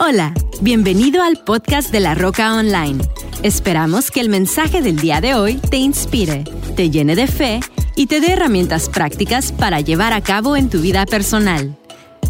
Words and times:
Hola, 0.00 0.32
bienvenido 0.60 1.24
al 1.24 1.42
podcast 1.42 1.90
de 1.90 1.98
La 1.98 2.14
Roca 2.14 2.54
Online. 2.54 3.02
Esperamos 3.42 4.12
que 4.12 4.20
el 4.20 4.28
mensaje 4.28 4.80
del 4.80 5.00
día 5.00 5.20
de 5.20 5.34
hoy 5.34 5.56
te 5.56 5.76
inspire, 5.76 6.44
te 6.76 6.88
llene 6.88 7.16
de 7.16 7.26
fe 7.26 7.58
y 7.96 8.06
te 8.06 8.20
dé 8.20 8.34
herramientas 8.34 8.88
prácticas 8.88 9.50
para 9.50 9.80
llevar 9.80 10.12
a 10.12 10.20
cabo 10.20 10.56
en 10.56 10.70
tu 10.70 10.80
vida 10.80 11.04
personal. 11.04 11.76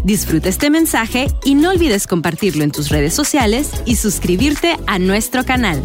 Disfruta 0.03 0.49
este 0.49 0.71
mensaje 0.71 1.27
y 1.45 1.53
no 1.53 1.69
olvides 1.69 2.07
compartirlo 2.07 2.63
en 2.63 2.71
tus 2.71 2.89
redes 2.89 3.13
sociales 3.13 3.71
y 3.85 3.97
suscribirte 3.97 4.75
a 4.87 4.97
nuestro 4.97 5.45
canal. 5.45 5.83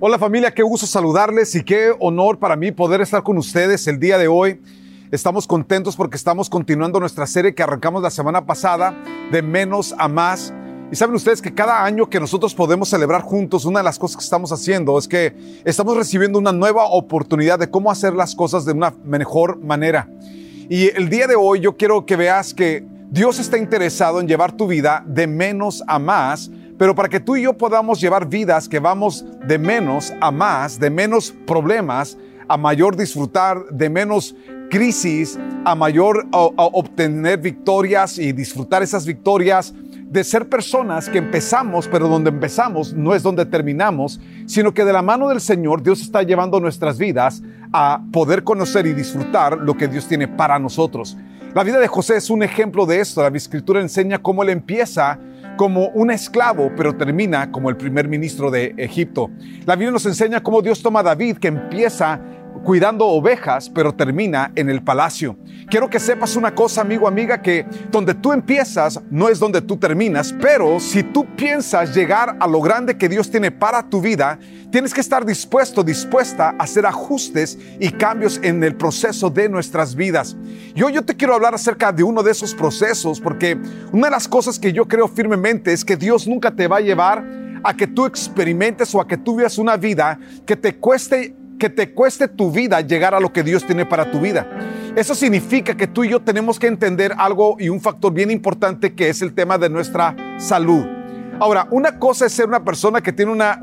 Hola 0.00 0.18
familia, 0.18 0.54
qué 0.54 0.62
gusto 0.62 0.86
saludarles 0.86 1.54
y 1.54 1.62
qué 1.62 1.92
honor 2.00 2.38
para 2.38 2.56
mí 2.56 2.72
poder 2.72 3.02
estar 3.02 3.22
con 3.22 3.36
ustedes 3.36 3.86
el 3.86 4.00
día 4.00 4.16
de 4.16 4.28
hoy. 4.28 4.60
Estamos 5.12 5.46
contentos 5.46 5.94
porque 5.94 6.16
estamos 6.16 6.48
continuando 6.48 6.98
nuestra 6.98 7.26
serie 7.26 7.54
que 7.54 7.62
arrancamos 7.62 8.02
la 8.02 8.08
semana 8.08 8.46
pasada, 8.46 8.94
de 9.30 9.42
menos 9.42 9.94
a 9.98 10.08
más. 10.08 10.54
Y 10.90 10.96
saben 10.96 11.14
ustedes 11.14 11.42
que 11.42 11.52
cada 11.52 11.84
año 11.84 12.08
que 12.08 12.18
nosotros 12.18 12.54
podemos 12.54 12.88
celebrar 12.88 13.20
juntos, 13.20 13.66
una 13.66 13.80
de 13.80 13.84
las 13.84 13.98
cosas 13.98 14.16
que 14.16 14.24
estamos 14.24 14.52
haciendo 14.52 14.96
es 14.96 15.06
que 15.06 15.34
estamos 15.66 15.98
recibiendo 15.98 16.38
una 16.38 16.52
nueva 16.52 16.86
oportunidad 16.86 17.58
de 17.58 17.68
cómo 17.68 17.90
hacer 17.90 18.14
las 18.14 18.34
cosas 18.34 18.64
de 18.64 18.72
una 18.72 18.94
mejor 19.04 19.58
manera. 19.58 20.08
Y 20.70 20.88
el 20.96 21.10
día 21.10 21.26
de 21.26 21.36
hoy 21.36 21.60
yo 21.60 21.76
quiero 21.76 22.06
que 22.06 22.16
veas 22.16 22.54
que 22.54 22.82
Dios 23.10 23.38
está 23.38 23.58
interesado 23.58 24.18
en 24.18 24.26
llevar 24.26 24.52
tu 24.52 24.66
vida 24.66 25.04
de 25.06 25.26
menos 25.26 25.84
a 25.88 25.98
más, 25.98 26.50
pero 26.78 26.94
para 26.94 27.10
que 27.10 27.20
tú 27.20 27.36
y 27.36 27.42
yo 27.42 27.52
podamos 27.52 28.00
llevar 28.00 28.30
vidas 28.30 28.66
que 28.66 28.78
vamos 28.78 29.26
de 29.46 29.58
menos 29.58 30.10
a 30.22 30.30
más, 30.30 30.80
de 30.80 30.88
menos 30.88 31.34
problemas, 31.46 32.16
a 32.48 32.56
mayor 32.56 32.96
disfrutar, 32.96 33.66
de 33.70 33.90
menos 33.90 34.34
crisis 34.72 35.38
a 35.66 35.74
mayor 35.74 36.26
a, 36.32 36.38
obtener 36.56 37.38
victorias 37.38 38.18
y 38.18 38.32
disfrutar 38.32 38.82
esas 38.82 39.04
victorias, 39.04 39.74
de 40.08 40.24
ser 40.24 40.48
personas 40.48 41.10
que 41.10 41.18
empezamos, 41.18 41.88
pero 41.88 42.08
donde 42.08 42.30
empezamos 42.30 42.94
no 42.94 43.14
es 43.14 43.22
donde 43.22 43.44
terminamos, 43.44 44.18
sino 44.46 44.72
que 44.72 44.86
de 44.86 44.94
la 44.94 45.02
mano 45.02 45.28
del 45.28 45.42
Señor 45.42 45.82
Dios 45.82 46.00
está 46.00 46.22
llevando 46.22 46.58
nuestras 46.58 46.96
vidas 46.96 47.42
a 47.70 48.02
poder 48.12 48.44
conocer 48.44 48.86
y 48.86 48.94
disfrutar 48.94 49.58
lo 49.58 49.76
que 49.76 49.88
Dios 49.88 50.08
tiene 50.08 50.26
para 50.26 50.58
nosotros. 50.58 51.18
La 51.54 51.64
vida 51.64 51.78
de 51.78 51.86
José 51.86 52.16
es 52.16 52.30
un 52.30 52.42
ejemplo 52.42 52.86
de 52.86 53.00
esto. 53.00 53.20
La 53.22 53.36
escritura 53.36 53.80
enseña 53.80 54.22
cómo 54.22 54.42
él 54.42 54.48
empieza 54.48 55.18
como 55.58 55.88
un 55.88 56.10
esclavo, 56.10 56.72
pero 56.76 56.96
termina 56.96 57.52
como 57.52 57.68
el 57.68 57.76
primer 57.76 58.08
ministro 58.08 58.50
de 58.50 58.74
Egipto. 58.78 59.30
La 59.66 59.74
Biblia 59.74 59.90
nos 59.90 60.06
enseña 60.06 60.42
cómo 60.42 60.62
Dios 60.62 60.82
toma 60.82 61.00
a 61.00 61.02
David, 61.02 61.36
que 61.36 61.48
empieza 61.48 62.20
cuidando 62.62 63.06
ovejas, 63.06 63.68
pero 63.68 63.94
termina 63.94 64.52
en 64.54 64.70
el 64.70 64.82
palacio. 64.82 65.36
Quiero 65.68 65.88
que 65.88 65.98
sepas 65.98 66.36
una 66.36 66.54
cosa, 66.54 66.82
amigo, 66.82 67.08
amiga, 67.08 67.40
que 67.40 67.66
donde 67.90 68.14
tú 68.14 68.32
empiezas 68.32 69.00
no 69.10 69.28
es 69.28 69.38
donde 69.38 69.62
tú 69.62 69.76
terminas, 69.76 70.34
pero 70.40 70.78
si 70.80 71.02
tú 71.02 71.26
piensas 71.34 71.94
llegar 71.94 72.36
a 72.38 72.46
lo 72.46 72.60
grande 72.60 72.96
que 72.96 73.08
Dios 73.08 73.30
tiene 73.30 73.50
para 73.50 73.82
tu 73.88 74.00
vida, 74.00 74.38
tienes 74.70 74.92
que 74.92 75.00
estar 75.00 75.24
dispuesto, 75.24 75.82
dispuesta 75.82 76.50
a 76.50 76.62
hacer 76.62 76.86
ajustes 76.86 77.58
y 77.80 77.90
cambios 77.90 78.38
en 78.42 78.62
el 78.62 78.74
proceso 78.74 79.30
de 79.30 79.48
nuestras 79.48 79.94
vidas. 79.94 80.36
Yo, 80.74 80.88
yo 80.90 81.02
te 81.04 81.16
quiero 81.16 81.34
hablar 81.34 81.54
acerca 81.54 81.92
de 81.92 82.02
uno 82.02 82.22
de 82.22 82.32
esos 82.32 82.54
procesos, 82.54 83.20
porque 83.20 83.58
una 83.92 84.08
de 84.08 84.12
las 84.12 84.28
cosas 84.28 84.58
que 84.58 84.72
yo 84.72 84.86
creo 84.86 85.08
firmemente 85.08 85.72
es 85.72 85.84
que 85.84 85.96
Dios 85.96 86.26
nunca 86.26 86.50
te 86.50 86.68
va 86.68 86.78
a 86.78 86.80
llevar 86.80 87.24
a 87.64 87.74
que 87.74 87.86
tú 87.86 88.06
experimentes 88.06 88.94
o 88.94 89.00
a 89.00 89.06
que 89.06 89.16
tú 89.16 89.36
vivas 89.36 89.58
una 89.58 89.76
vida 89.76 90.18
que 90.46 90.56
te 90.56 90.76
cueste 90.76 91.34
que 91.62 91.70
te 91.70 91.94
cueste 91.94 92.26
tu 92.26 92.50
vida 92.50 92.80
llegar 92.80 93.14
a 93.14 93.20
lo 93.20 93.32
que 93.32 93.44
Dios 93.44 93.64
tiene 93.64 93.86
para 93.86 94.10
tu 94.10 94.18
vida. 94.18 94.48
Eso 94.96 95.14
significa 95.14 95.76
que 95.76 95.86
tú 95.86 96.02
y 96.02 96.08
yo 96.08 96.18
tenemos 96.18 96.58
que 96.58 96.66
entender 96.66 97.14
algo 97.16 97.54
y 97.60 97.68
un 97.68 97.80
factor 97.80 98.12
bien 98.12 98.32
importante 98.32 98.94
que 98.94 99.08
es 99.08 99.22
el 99.22 99.32
tema 99.32 99.58
de 99.58 99.70
nuestra 99.70 100.16
salud. 100.40 100.84
Ahora, 101.38 101.68
una 101.70 102.00
cosa 102.00 102.26
es 102.26 102.32
ser 102.32 102.48
una 102.48 102.64
persona 102.64 103.00
que 103.00 103.12
tiene 103.12 103.30
una, 103.30 103.60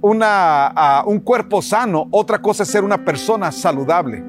una, 0.00 1.02
uh, 1.04 1.10
un 1.10 1.20
cuerpo 1.20 1.60
sano, 1.60 2.08
otra 2.10 2.40
cosa 2.40 2.62
es 2.62 2.70
ser 2.70 2.82
una 2.82 3.04
persona 3.04 3.52
saludable. 3.52 4.24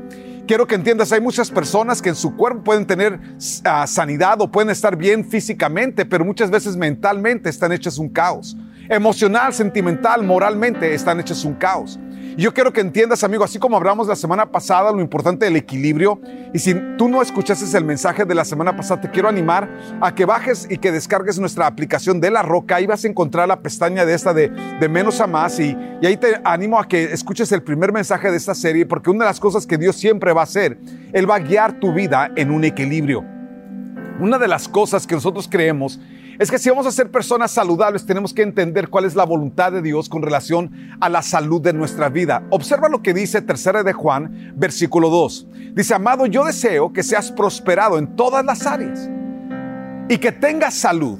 Quiero 0.45 0.67
que 0.67 0.75
entiendas, 0.75 1.13
hay 1.13 1.21
muchas 1.21 1.49
personas 1.49 2.01
que 2.01 2.09
en 2.09 2.15
su 2.15 2.35
cuerpo 2.35 2.65
pueden 2.65 2.85
tener 2.85 3.13
uh, 3.13 3.87
sanidad 3.87 4.41
o 4.41 4.51
pueden 4.51 4.71
estar 4.71 4.97
bien 4.97 5.23
físicamente, 5.23 6.05
pero 6.05 6.25
muchas 6.25 6.51
veces 6.51 6.75
mentalmente 6.75 7.49
están 7.49 7.71
hechas 7.71 7.97
un 7.97 8.09
caos. 8.09 8.57
Emocional, 8.89 9.53
sentimental, 9.53 10.23
moralmente 10.23 10.93
están 10.93 11.19
hechas 11.19 11.45
un 11.45 11.53
caos. 11.53 11.99
Yo 12.35 12.53
quiero 12.53 12.73
que 12.73 12.81
entiendas, 12.81 13.23
amigo, 13.23 13.43
así 13.43 13.59
como 13.59 13.77
hablamos 13.77 14.07
la 14.07 14.15
semana 14.15 14.51
pasada, 14.51 14.91
lo 14.91 15.01
importante 15.01 15.45
del 15.45 15.55
equilibrio. 15.55 16.19
Y 16.51 16.59
si 16.59 16.73
tú 16.97 17.07
no 17.07 17.21
escuchaste 17.21 17.77
el 17.77 17.85
mensaje 17.85 18.25
de 18.25 18.33
la 18.33 18.43
semana 18.43 18.75
pasada, 18.75 19.01
te 19.01 19.11
quiero 19.11 19.29
animar 19.29 19.69
a 20.01 20.15
que 20.15 20.25
bajes 20.25 20.67
y 20.69 20.79
que 20.79 20.91
descargues 20.91 21.37
nuestra 21.37 21.67
aplicación 21.67 22.19
de 22.19 22.31
La 22.31 22.41
Roca. 22.41 22.77
Ahí 22.77 22.87
vas 22.87 23.05
a 23.05 23.07
encontrar 23.07 23.47
la 23.47 23.61
pestaña 23.61 24.03
de 24.03 24.15
esta 24.15 24.33
de, 24.33 24.49
de 24.49 24.89
menos 24.89 25.21
a 25.21 25.27
más. 25.27 25.59
Y, 25.59 25.77
y 26.01 26.05
ahí 26.07 26.17
te 26.17 26.41
animo 26.43 26.79
a 26.79 26.87
que 26.87 27.03
escuches 27.03 27.51
el 27.51 27.61
primer 27.61 27.93
mensaje 27.93 28.31
de 28.31 28.37
esta 28.37 28.55
serie, 28.55 28.87
porque 28.87 29.11
una 29.11 29.25
de 29.25 29.29
las 29.29 29.39
cosas 29.39 29.67
que 29.67 29.77
Dios 29.77 29.95
siempre 29.95 30.33
va 30.33 30.41
a 30.41 30.45
hacer, 30.45 30.79
Él 31.11 31.29
va 31.29 31.35
a 31.35 31.39
guiar 31.39 31.79
tu 31.79 31.93
vida 31.93 32.31
en 32.35 32.49
un 32.49 32.63
equilibrio. 32.63 33.23
Una 34.19 34.39
de 34.39 34.47
las 34.47 34.67
cosas 34.67 35.05
que 35.05 35.15
nosotros 35.15 35.47
creemos 35.49 35.99
es 36.39 36.49
que 36.49 36.57
si 36.57 36.69
vamos 36.69 36.87
a 36.87 36.91
ser 36.91 37.11
personas 37.11 37.51
saludables, 37.51 38.05
tenemos 38.05 38.33
que 38.33 38.41
entender 38.41 38.89
cuál 38.89 39.05
es 39.05 39.15
la 39.15 39.23
voluntad 39.23 39.71
de 39.71 39.81
Dios 39.81 40.09
con 40.09 40.21
relación 40.21 40.71
a 40.99 41.09
la 41.09 41.21
salud 41.21 41.61
de 41.61 41.73
nuestra 41.73 42.09
vida. 42.09 42.43
Observa 42.49 42.89
lo 42.89 43.01
que 43.01 43.13
dice 43.13 43.41
tercera 43.41 43.83
de 43.83 43.93
Juan, 43.93 44.53
versículo 44.55 45.09
2. 45.09 45.47
Dice, 45.73 45.93
amado, 45.93 46.25
yo 46.25 46.45
deseo 46.45 46.91
que 46.91 47.03
seas 47.03 47.31
prosperado 47.31 47.97
en 47.97 48.15
todas 48.15 48.43
las 48.43 48.65
áreas 48.65 49.09
y 50.09 50.17
que 50.17 50.31
tengas 50.31 50.73
salud, 50.73 51.19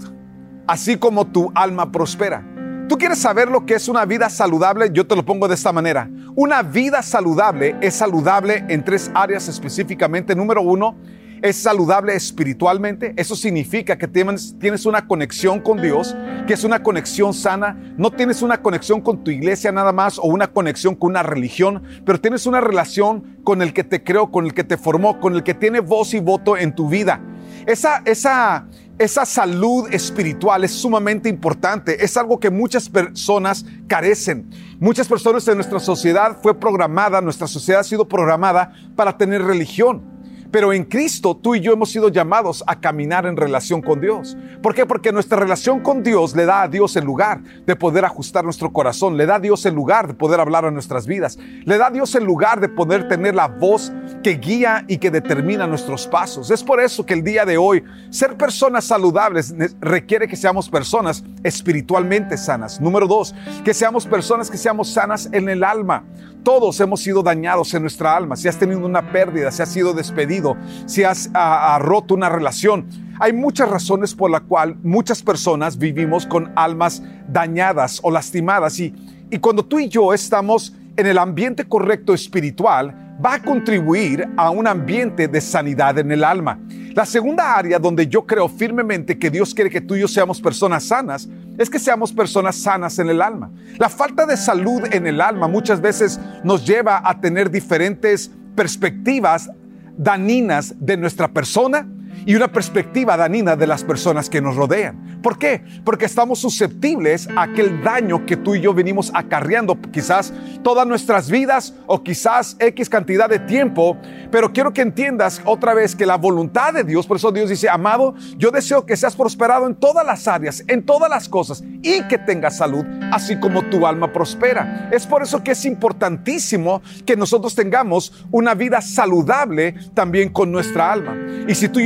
así 0.68 0.98
como 0.98 1.28
tu 1.28 1.52
alma 1.56 1.92
prospera. 1.92 2.46
¿Tú 2.90 2.98
quieres 2.98 3.20
saber 3.20 3.50
lo 3.50 3.66
que 3.66 3.76
es 3.76 3.88
una 3.88 4.06
vida 4.06 4.30
saludable? 4.30 4.90
Yo 4.92 5.08
te 5.08 5.16
lo 5.16 5.24
pongo 5.24 5.48
de 5.48 5.56
esta 5.56 5.72
manera. 5.72 6.10
Una 6.36 6.64
vida 6.64 7.02
saludable 7.02 7.76
es 7.82 7.96
saludable 7.96 8.66
en 8.68 8.84
tres 8.84 9.10
áreas 9.14 9.48
específicamente. 9.48 10.36
Número 10.36 10.62
uno, 10.62 10.96
es 11.44 11.58
saludable 11.58 12.16
espiritualmente. 12.16 13.14
Eso 13.18 13.36
significa 13.36 13.98
que 13.98 14.08
tienes, 14.08 14.86
una 14.86 15.06
conexión 15.06 15.60
con 15.60 15.82
Dios, 15.82 16.16
que 16.48 16.54
es 16.54 16.64
una 16.64 16.82
conexión 16.82 17.34
sana. 17.34 17.78
No 17.98 18.12
tienes 18.12 18.42
una 18.42 18.62
conexión 18.62 19.02
con 19.02 19.26
tu 19.26 19.30
iglesia 19.30 19.74
nada 19.74 19.92
más 19.92 20.18
o 20.18 20.24
una 20.24 20.48
conexión 20.48 20.96
con 20.96 21.12
una 21.12 21.22
religión, 21.22 21.84
pero 22.06 22.22
tienes 22.22 22.46
una 22.46 22.62
relación 22.62 23.42
con 23.44 23.62
el 23.62 23.74
que 23.74 23.84
te 23.84 24.06
creó, 24.06 24.32
con 24.32 24.46
el 24.46 24.54
que 24.54 24.64
te 24.64 24.78
formó, 24.78 25.20
con 25.20 25.36
el 25.36 25.44
que 25.44 25.54
tiene 25.54 25.82
voz 25.82 26.14
y 26.14 26.22
voto 26.22 26.56
en 26.56 26.74
tu 26.74 26.88
vida. 26.88 27.20
Esa, 27.66 28.02
esa, 28.06 28.66
esa 28.98 29.26
salud 29.26 29.94
espiritual 29.94 30.64
es 30.64 30.72
sumamente 30.72 31.28
importante. 31.28 32.06
Es 32.06 32.16
algo 32.16 32.40
que 32.40 32.52
muchas 32.52 32.88
personas 32.88 33.66
carecen. 33.88 34.50
Muchas 34.80 35.10
personas 35.10 35.46
en 35.50 35.56
nuestra 35.56 35.82
sociedad 35.82 36.38
fue 36.42 36.58
programada, 36.58 37.20
nuestra 37.20 37.48
sociedad 37.48 37.82
ha 37.82 37.84
sido 37.84 38.08
programada 38.08 38.72
para 38.96 39.18
tener 39.18 39.44
religión. 39.44 40.13
Pero 40.54 40.72
en 40.72 40.84
Cristo 40.84 41.36
tú 41.36 41.56
y 41.56 41.62
yo 41.62 41.74
hemos 41.74 41.90
sido 41.90 42.10
llamados 42.10 42.64
a 42.68 42.80
caminar 42.80 43.26
en 43.26 43.36
relación 43.36 43.82
con 43.82 44.00
Dios. 44.00 44.38
¿Por 44.62 44.76
qué? 44.76 44.86
Porque 44.86 45.12
nuestra 45.12 45.40
relación 45.40 45.80
con 45.80 46.04
Dios 46.04 46.36
le 46.36 46.46
da 46.46 46.62
a 46.62 46.68
Dios 46.68 46.96
el 46.96 47.04
lugar 47.04 47.42
de 47.66 47.76
poder 47.76 48.06
ajustar 48.06 48.44
nuestro 48.44 48.72
corazón, 48.72 49.18
le 49.18 49.26
da 49.26 49.38
a 49.38 49.40
Dios 49.40 49.66
el 49.66 49.74
lugar 49.74 50.06
de 50.06 50.14
poder 50.14 50.40
hablar 50.40 50.66
a 50.66 50.70
nuestras 50.70 51.08
vidas, 51.08 51.40
le 51.66 51.78
da 51.80 51.88
a 51.88 51.90
Dios 51.90 52.14
el 52.14 52.24
lugar 52.24 52.62
de 52.62 52.70
poder 52.70 53.08
tener 53.08 53.34
la 53.34 53.48
voz 53.48 53.92
que 54.22 54.36
guía 54.36 54.86
y 54.88 55.00
que 55.00 55.10
determina 55.10 55.66
nuestros 55.66 56.06
pasos. 56.06 56.52
Es 56.52 56.64
por 56.64 56.80
eso 56.80 57.04
que 57.04 57.16
el 57.16 57.24
día 57.24 57.46
de 57.46 57.58
hoy 57.58 57.84
ser 58.12 58.38
personas 58.38 58.84
saludables 58.84 59.56
requiere 59.82 60.28
que 60.28 60.36
seamos 60.36 60.70
personas 60.70 61.24
espiritualmente 61.44 62.38
sanas. 62.38 62.80
Número 62.80 63.08
dos, 63.08 63.34
que 63.66 63.74
seamos 63.74 64.06
personas 64.06 64.52
que 64.52 64.58
seamos 64.58 64.94
sanas 64.94 65.28
en 65.32 65.50
el 65.50 65.64
alma. 65.64 66.04
Todos 66.44 66.78
hemos 66.82 67.02
sido 67.02 67.24
dañados 67.24 67.74
en 67.74 67.84
nuestra 67.84 68.18
alma. 68.18 68.36
Si 68.36 68.50
has 68.50 68.60
tenido 68.60 68.86
una 68.86 69.14
pérdida, 69.14 69.50
si 69.50 69.62
has 69.62 69.70
sido 69.70 69.94
despedido, 69.94 70.58
si 70.86 71.04
has 71.04 71.30
ah, 71.34 71.76
ah, 71.76 71.80
roto 71.80 72.14
una 72.14 72.28
relación. 72.28 72.86
Hay 73.20 73.32
muchas 73.32 73.70
razones 73.70 74.14
por 74.14 74.30
la 74.30 74.42
cual 74.42 74.76
muchas 74.84 75.24
personas 75.24 75.78
vivimos 75.78 76.26
con 76.26 76.52
almas 76.58 77.02
dañadas 77.30 78.02
o 78.04 78.12
lastimadas. 78.12 78.78
Y, 78.80 78.94
y 79.32 79.40
cuando 79.40 79.64
tú 79.64 79.80
y 79.80 79.88
yo 79.88 80.14
estamos 80.14 80.76
en 80.98 81.08
el 81.08 81.18
ambiente 81.18 81.66
correcto 81.66 82.14
espiritual, 82.14 83.18
va 83.24 83.36
a 83.36 83.42
contribuir 83.42 84.28
a 84.36 84.50
un 84.50 84.68
ambiente 84.68 85.30
de 85.30 85.40
sanidad 85.40 85.98
en 85.98 86.12
el 86.12 86.26
alma. 86.26 86.60
La 86.94 87.06
segunda 87.06 87.56
área 87.56 87.80
donde 87.80 88.08
yo 88.08 88.26
creo 88.26 88.50
firmemente 88.50 89.18
que 89.18 89.30
Dios 89.30 89.54
quiere 89.54 89.70
que 89.70 89.82
tú 89.82 89.96
y 89.96 90.02
yo 90.02 90.08
seamos 90.08 90.42
personas 90.42 90.84
sanas 90.84 91.30
es 91.58 91.70
que 91.70 91.80
seamos 91.80 92.12
personas 92.12 92.56
sanas 92.56 93.00
en 93.00 93.10
el 93.10 93.22
alma. 93.22 93.52
La 93.78 93.90
falta 93.90 94.26
de 94.26 94.38
salud 94.38 94.84
en 94.92 95.08
el 95.08 95.22
alma 95.22 95.48
muchas 95.48 95.82
veces 95.82 96.20
nos 96.44 96.66
lleva 96.66 97.02
a 97.04 97.20
tener 97.20 97.52
diferentes 97.52 98.32
perspectivas 98.56 99.50
daninas 99.98 100.76
de 100.80 100.98
nuestra 100.98 101.28
persona 101.28 101.88
y 102.26 102.36
una 102.36 102.52
perspectiva 102.52 103.18
danina 103.18 103.56
de 103.56 103.68
las 103.68 103.84
personas 103.84 104.30
que 104.30 104.42
nos 104.42 104.56
rodean. 104.56 105.20
¿Por 105.22 105.38
qué? 105.38 105.64
Porque 105.86 106.06
estamos 106.06 106.40
susceptibles 106.40 107.30
a 107.36 107.44
aquel 107.44 107.82
daño 107.82 108.26
que 108.26 108.36
tú 108.36 108.56
y 108.56 108.62
yo 108.62 108.74
venimos 108.74 109.12
acarreando 109.14 109.80
quizás 109.92 110.34
todas 110.64 110.86
nuestras 110.86 111.30
vidas 111.30 111.74
o 111.88 112.04
quizás 112.04 112.58
X 112.60 112.90
cantidad 112.90 113.30
de 113.30 113.40
tiempo, 113.40 113.98
pero 114.32 114.52
quiero 114.52 114.74
que 114.74 114.82
entiendas 114.82 115.42
otra 115.46 115.74
vez 115.74 115.96
que 115.96 116.06
la 116.06 116.18
voluntad 116.18 116.74
de 116.74 116.84
Dios, 116.84 117.08
por 117.08 117.18
eso 117.18 117.32
Dios 117.32 117.50
dice, 117.50 117.70
amado, 117.70 118.16
yo 118.38 118.52
deseo 118.52 118.86
que 118.86 118.98
seas 118.98 119.16
prosperado 119.16 119.68
en 119.68 119.76
todas 119.76 120.06
las 120.06 120.28
áreas, 120.28 120.64
en 120.68 120.86
todas 120.86 121.10
las 121.10 121.30
cosas 121.30 121.64
y 121.82 122.02
que 122.04 122.18
tengas 122.18 122.58
salud, 122.58 122.86
así 123.12 123.40
como 123.40 123.64
tu 123.64 123.88
alma 123.88 124.12
prospera. 124.12 124.90
Es 124.92 125.08
por 125.08 125.24
eso 125.24 125.44
que 125.44 125.52
es 125.52 125.66
importantísimo 125.66 126.82
que 127.06 127.16
nosotros 127.16 127.56
tengamos 127.56 128.26
una 128.32 128.54
vida 128.56 128.82
saludable 128.82 129.76
también 129.94 130.30
con 130.30 130.52
nuestra 130.52 130.92
alma. 130.92 131.16
Y 131.48 131.56
si 131.56 131.70
tú 131.70 131.80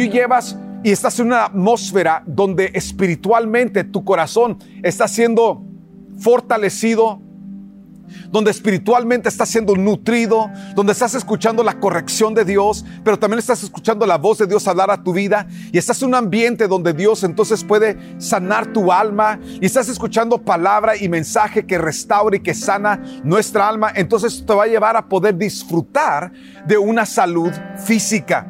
y 0.83 0.91
estás 0.91 1.19
en 1.19 1.27
una 1.27 1.45
atmósfera 1.45 2.24
donde 2.25 2.71
espiritualmente 2.74 3.83
tu 3.83 4.03
corazón 4.03 4.57
está 4.83 5.07
siendo 5.07 5.63
fortalecido, 6.19 7.21
donde 8.31 8.51
espiritualmente 8.51 9.29
estás 9.29 9.50
siendo 9.50 9.75
nutrido, 9.75 10.50
donde 10.75 10.94
estás 10.94 11.13
escuchando 11.13 11.63
la 11.63 11.79
corrección 11.79 12.33
de 12.33 12.45
Dios, 12.45 12.85
pero 13.03 13.18
también 13.18 13.39
estás 13.39 13.63
escuchando 13.63 14.06
la 14.06 14.18
voz 14.18 14.38
de 14.38 14.47
Dios 14.47 14.68
hablar 14.68 14.91
a 14.91 15.03
tu 15.03 15.13
vida 15.13 15.47
y 15.71 15.77
estás 15.77 16.01
en 16.01 16.09
un 16.09 16.15
ambiente 16.15 16.68
donde 16.68 16.94
Dios 16.94 17.23
entonces 17.23 17.63
puede 17.63 17.97
sanar 18.19 18.68
tu 18.73 18.91
alma 18.91 19.39
y 19.62 19.65
estás 19.65 19.89
escuchando 19.89 20.38
palabra 20.38 20.95
y 20.95 21.09
mensaje 21.09 21.65
que 21.65 21.77
restaura 21.77 22.38
y 22.38 22.41
que 22.41 22.53
sana 22.53 23.01
nuestra 23.23 23.68
alma, 23.68 23.91
entonces 23.95 24.44
te 24.45 24.53
va 24.53 24.63
a 24.63 24.68
llevar 24.68 24.95
a 24.95 25.07
poder 25.07 25.38
disfrutar 25.38 26.31
de 26.65 26.77
una 26.77 27.06
salud 27.06 27.51
física 27.77 28.47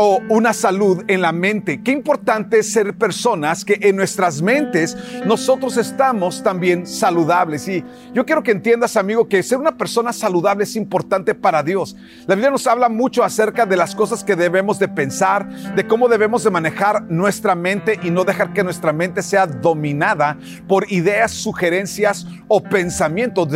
o 0.00 0.22
una 0.28 0.52
salud 0.52 1.02
en 1.08 1.22
la 1.22 1.32
mente. 1.32 1.82
Qué 1.82 1.90
importante 1.90 2.62
ser 2.62 2.96
personas 2.96 3.64
que 3.64 3.80
en 3.82 3.96
nuestras 3.96 4.40
mentes 4.40 4.96
nosotros 5.26 5.76
estamos 5.76 6.40
también 6.40 6.86
saludables. 6.86 7.66
Y 7.66 7.84
yo 8.14 8.24
quiero 8.24 8.44
que 8.44 8.52
entiendas, 8.52 8.96
amigo, 8.96 9.26
que 9.26 9.42
ser 9.42 9.58
una 9.58 9.76
persona 9.76 10.12
saludable 10.12 10.62
es 10.62 10.76
importante 10.76 11.34
para 11.34 11.64
Dios. 11.64 11.96
La 12.28 12.36
Biblia 12.36 12.52
nos 12.52 12.68
habla 12.68 12.88
mucho 12.88 13.24
acerca 13.24 13.66
de 13.66 13.76
las 13.76 13.96
cosas 13.96 14.22
que 14.22 14.36
debemos 14.36 14.78
de 14.78 14.86
pensar, 14.86 15.48
de 15.74 15.84
cómo 15.84 16.06
debemos 16.06 16.44
de 16.44 16.50
manejar 16.50 17.02
nuestra 17.10 17.56
mente 17.56 17.98
y 18.00 18.10
no 18.10 18.22
dejar 18.22 18.52
que 18.52 18.62
nuestra 18.62 18.92
mente 18.92 19.20
sea 19.20 19.48
dominada 19.48 20.38
por 20.68 20.92
ideas, 20.92 21.32
sugerencias 21.32 22.24
o 22.46 22.62
pensamientos 22.62 23.48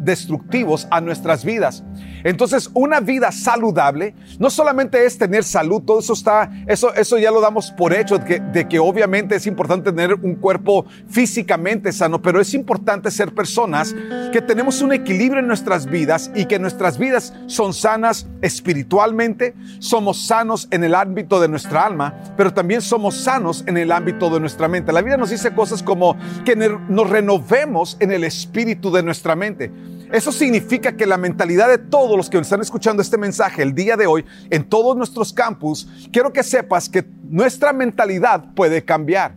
destructivos 0.00 0.86
a 0.90 1.00
nuestras 1.00 1.46
vidas. 1.46 1.82
Entonces, 2.28 2.70
una 2.74 3.00
vida 3.00 3.32
saludable 3.32 4.14
no 4.38 4.50
solamente 4.50 5.06
es 5.06 5.16
tener 5.16 5.44
salud, 5.44 5.82
todo 5.82 6.00
eso 6.00 6.12
está, 6.12 6.50
eso, 6.66 6.92
eso 6.94 7.16
ya 7.16 7.30
lo 7.30 7.40
damos 7.40 7.70
por 7.70 7.94
hecho, 7.94 8.18
de 8.18 8.24
que, 8.26 8.40
de 8.40 8.68
que 8.68 8.78
obviamente 8.78 9.34
es 9.34 9.46
importante 9.46 9.92
tener 9.92 10.12
un 10.12 10.34
cuerpo 10.34 10.84
físicamente 11.08 11.90
sano, 11.90 12.20
pero 12.20 12.38
es 12.38 12.52
importante 12.52 13.10
ser 13.10 13.34
personas 13.34 13.96
que 14.30 14.42
tenemos 14.42 14.82
un 14.82 14.92
equilibrio 14.92 15.40
en 15.40 15.46
nuestras 15.46 15.86
vidas 15.86 16.30
y 16.34 16.44
que 16.44 16.58
nuestras 16.58 16.98
vidas 16.98 17.32
son 17.46 17.72
sanas 17.72 18.26
espiritualmente, 18.42 19.54
somos 19.78 20.26
sanos 20.26 20.68
en 20.70 20.84
el 20.84 20.94
ámbito 20.94 21.40
de 21.40 21.48
nuestra 21.48 21.86
alma, 21.86 22.14
pero 22.36 22.52
también 22.52 22.82
somos 22.82 23.16
sanos 23.16 23.64
en 23.66 23.78
el 23.78 23.90
ámbito 23.90 24.28
de 24.28 24.40
nuestra 24.40 24.68
mente. 24.68 24.92
La 24.92 25.00
vida 25.00 25.16
nos 25.16 25.30
dice 25.30 25.54
cosas 25.54 25.82
como 25.82 26.14
que 26.44 26.56
nos 26.56 27.08
renovemos 27.08 27.96
en 28.00 28.12
el 28.12 28.24
espíritu 28.24 28.90
de 28.90 29.02
nuestra 29.02 29.34
mente. 29.34 29.72
Eso 30.12 30.32
significa 30.32 30.96
que 30.96 31.06
la 31.06 31.18
mentalidad 31.18 31.68
de 31.68 31.76
todos 31.76 32.16
los 32.16 32.30
que 32.30 32.38
están 32.38 32.62
escuchando 32.62 33.02
este 33.02 33.18
mensaje 33.18 33.62
el 33.62 33.74
día 33.74 33.96
de 33.96 34.06
hoy 34.06 34.24
en 34.48 34.64
todos 34.64 34.96
nuestros 34.96 35.32
campus, 35.34 35.88
quiero 36.10 36.32
que 36.32 36.42
sepas 36.42 36.88
que 36.88 37.04
nuestra 37.24 37.74
mentalidad 37.74 38.54
puede 38.54 38.82
cambiar. 38.84 39.34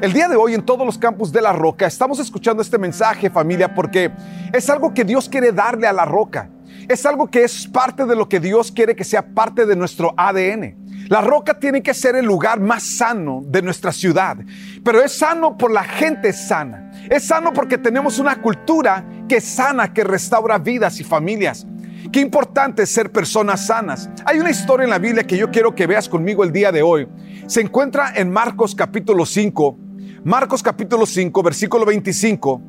El 0.00 0.12
día 0.14 0.28
de 0.28 0.36
hoy 0.36 0.54
en 0.54 0.62
todos 0.62 0.86
los 0.86 0.96
campus 0.96 1.30
de 1.30 1.42
la 1.42 1.52
roca 1.52 1.86
estamos 1.86 2.18
escuchando 2.20 2.62
este 2.62 2.78
mensaje 2.78 3.28
familia 3.28 3.74
porque 3.74 4.10
es 4.52 4.70
algo 4.70 4.94
que 4.94 5.04
Dios 5.04 5.28
quiere 5.28 5.52
darle 5.52 5.86
a 5.86 5.92
la 5.92 6.06
roca. 6.06 6.48
Es 6.88 7.04
algo 7.04 7.30
que 7.30 7.44
es 7.44 7.66
parte 7.66 8.06
de 8.06 8.16
lo 8.16 8.28
que 8.30 8.40
Dios 8.40 8.72
quiere 8.72 8.96
que 8.96 9.04
sea 9.04 9.34
parte 9.34 9.66
de 9.66 9.76
nuestro 9.76 10.14
ADN. 10.16 10.88
La 11.08 11.20
roca 11.20 11.58
tiene 11.58 11.82
que 11.82 11.94
ser 11.94 12.16
el 12.16 12.24
lugar 12.24 12.60
más 12.60 12.82
sano 12.82 13.42
de 13.44 13.62
nuestra 13.62 13.92
ciudad, 13.92 14.38
pero 14.84 15.02
es 15.02 15.18
sano 15.18 15.56
por 15.56 15.70
la 15.70 15.84
gente 15.84 16.32
sana. 16.32 16.87
Es 17.10 17.26
sano 17.26 17.52
porque 17.52 17.78
tenemos 17.78 18.18
una 18.18 18.40
cultura 18.40 19.04
que 19.28 19.40
sana, 19.40 19.92
que 19.92 20.04
restaura 20.04 20.58
vidas 20.58 21.00
y 21.00 21.04
familias. 21.04 21.66
Qué 22.12 22.20
importante 22.20 22.82
es 22.82 22.90
ser 22.90 23.10
personas 23.12 23.66
sanas. 23.66 24.08
Hay 24.24 24.38
una 24.38 24.50
historia 24.50 24.84
en 24.84 24.90
la 24.90 24.98
Biblia 24.98 25.26
que 25.26 25.36
yo 25.36 25.50
quiero 25.50 25.74
que 25.74 25.86
veas 25.86 26.08
conmigo 26.08 26.44
el 26.44 26.52
día 26.52 26.72
de 26.72 26.82
hoy. 26.82 27.08
Se 27.46 27.60
encuentra 27.60 28.12
en 28.14 28.30
Marcos 28.30 28.74
capítulo 28.74 29.26
5, 29.26 29.78
Marcos 30.24 30.62
capítulo 30.62 31.06
5, 31.06 31.42
versículo 31.42 31.84
25, 31.84 32.62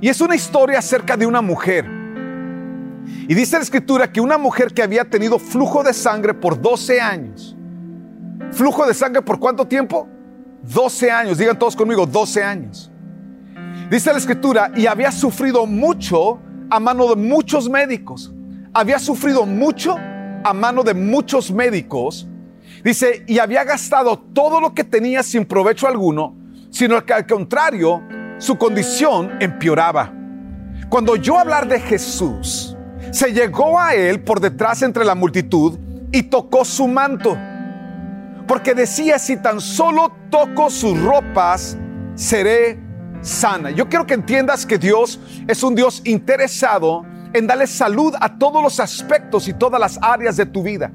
y 0.00 0.08
es 0.08 0.20
una 0.20 0.36
historia 0.36 0.78
acerca 0.78 1.16
de 1.16 1.26
una 1.26 1.40
mujer. 1.40 1.86
Y 3.28 3.34
dice 3.34 3.56
la 3.56 3.62
escritura 3.62 4.12
que 4.12 4.20
una 4.20 4.38
mujer 4.38 4.72
que 4.72 4.82
había 4.82 5.04
tenido 5.04 5.38
flujo 5.38 5.82
de 5.82 5.92
sangre 5.92 6.34
por 6.34 6.60
12 6.60 7.00
años, 7.00 7.56
¿Flujo 8.52 8.86
de 8.86 8.94
sangre 8.94 9.22
por 9.22 9.38
cuánto 9.38 9.66
tiempo? 9.66 10.08
12 10.62 11.10
años, 11.10 11.38
digan 11.38 11.58
todos 11.58 11.76
conmigo, 11.76 12.06
12 12.06 12.42
años. 12.42 12.90
Dice 13.90 14.12
la 14.12 14.18
escritura, 14.18 14.72
y 14.74 14.86
había 14.86 15.12
sufrido 15.12 15.66
mucho 15.66 16.40
a 16.70 16.80
mano 16.80 17.08
de 17.08 17.16
muchos 17.16 17.68
médicos. 17.68 18.32
Había 18.72 18.98
sufrido 18.98 19.46
mucho 19.46 19.96
a 20.44 20.52
mano 20.52 20.82
de 20.82 20.94
muchos 20.94 21.50
médicos. 21.50 22.26
Dice, 22.84 23.24
y 23.26 23.38
había 23.38 23.64
gastado 23.64 24.18
todo 24.18 24.60
lo 24.60 24.74
que 24.74 24.84
tenía 24.84 25.22
sin 25.22 25.44
provecho 25.44 25.86
alguno, 25.86 26.34
sino 26.70 27.04
que 27.04 27.12
al 27.12 27.26
contrario, 27.26 28.02
su 28.38 28.56
condición 28.58 29.32
empeoraba. 29.40 30.12
Cuando 30.88 31.16
yo 31.16 31.38
hablar 31.38 31.68
de 31.68 31.80
Jesús, 31.80 32.76
se 33.10 33.32
llegó 33.32 33.78
a 33.78 33.94
él 33.94 34.22
por 34.22 34.40
detrás 34.40 34.82
entre 34.82 35.04
la 35.04 35.14
multitud 35.14 35.78
y 36.12 36.24
tocó 36.24 36.64
su 36.64 36.86
manto 36.86 37.36
porque 38.46 38.74
decía, 38.74 39.18
si 39.18 39.36
tan 39.36 39.60
solo 39.60 40.12
toco 40.30 40.70
sus 40.70 41.00
ropas, 41.02 41.76
seré 42.14 42.78
sana. 43.26 43.70
Yo 43.70 43.88
quiero 43.88 44.06
que 44.06 44.14
entiendas 44.14 44.64
que 44.64 44.78
Dios 44.78 45.18
es 45.48 45.62
un 45.62 45.74
Dios 45.74 46.00
interesado 46.04 47.04
en 47.32 47.46
darle 47.46 47.66
salud 47.66 48.14
a 48.20 48.38
todos 48.38 48.62
los 48.62 48.80
aspectos 48.80 49.48
y 49.48 49.52
todas 49.52 49.80
las 49.80 49.98
áreas 50.00 50.36
de 50.36 50.46
tu 50.46 50.62
vida. 50.62 50.92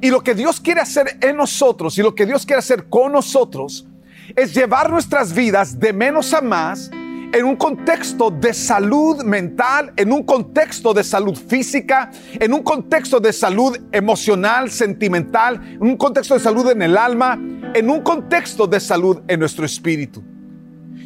Y 0.00 0.10
lo 0.10 0.22
que 0.22 0.34
Dios 0.34 0.60
quiere 0.60 0.80
hacer 0.80 1.18
en 1.20 1.36
nosotros 1.36 1.98
y 1.98 2.02
lo 2.02 2.14
que 2.14 2.26
Dios 2.26 2.46
quiere 2.46 2.60
hacer 2.60 2.88
con 2.88 3.12
nosotros 3.12 3.86
es 4.34 4.54
llevar 4.54 4.90
nuestras 4.90 5.32
vidas 5.32 5.78
de 5.78 5.92
menos 5.92 6.32
a 6.34 6.40
más 6.40 6.90
en 6.92 7.44
un 7.44 7.56
contexto 7.56 8.30
de 8.30 8.54
salud 8.54 9.22
mental, 9.24 9.92
en 9.96 10.12
un 10.12 10.22
contexto 10.22 10.94
de 10.94 11.02
salud 11.02 11.36
física, 11.36 12.10
en 12.34 12.52
un 12.52 12.62
contexto 12.62 13.18
de 13.18 13.32
salud 13.32 13.76
emocional, 13.90 14.70
sentimental, 14.70 15.60
en 15.72 15.82
un 15.82 15.96
contexto 15.96 16.34
de 16.34 16.40
salud 16.40 16.70
en 16.70 16.82
el 16.82 16.96
alma, 16.96 17.38
en 17.74 17.90
un 17.90 18.02
contexto 18.02 18.66
de 18.66 18.80
salud 18.80 19.18
en 19.26 19.40
nuestro 19.40 19.66
espíritu. 19.66 20.35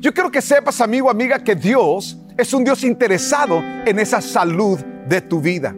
Yo 0.00 0.14
quiero 0.14 0.30
que 0.30 0.40
sepas, 0.40 0.80
amigo, 0.80 1.10
amiga, 1.10 1.44
que 1.44 1.54
Dios 1.54 2.18
es 2.38 2.54
un 2.54 2.64
Dios 2.64 2.84
interesado 2.84 3.62
en 3.84 3.98
esa 3.98 4.22
salud 4.22 4.80
de 5.06 5.20
tu 5.20 5.42
vida. 5.42 5.76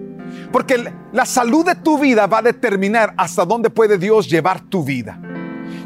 Porque 0.52 0.84
la 1.12 1.26
salud 1.26 1.66
de 1.66 1.74
tu 1.74 1.98
vida 1.98 2.28
va 2.28 2.38
a 2.38 2.42
determinar 2.42 3.14
hasta 3.16 3.44
dónde 3.44 3.68
puede 3.68 3.98
Dios 3.98 4.30
llevar 4.30 4.60
tu 4.60 4.84
vida. 4.84 5.18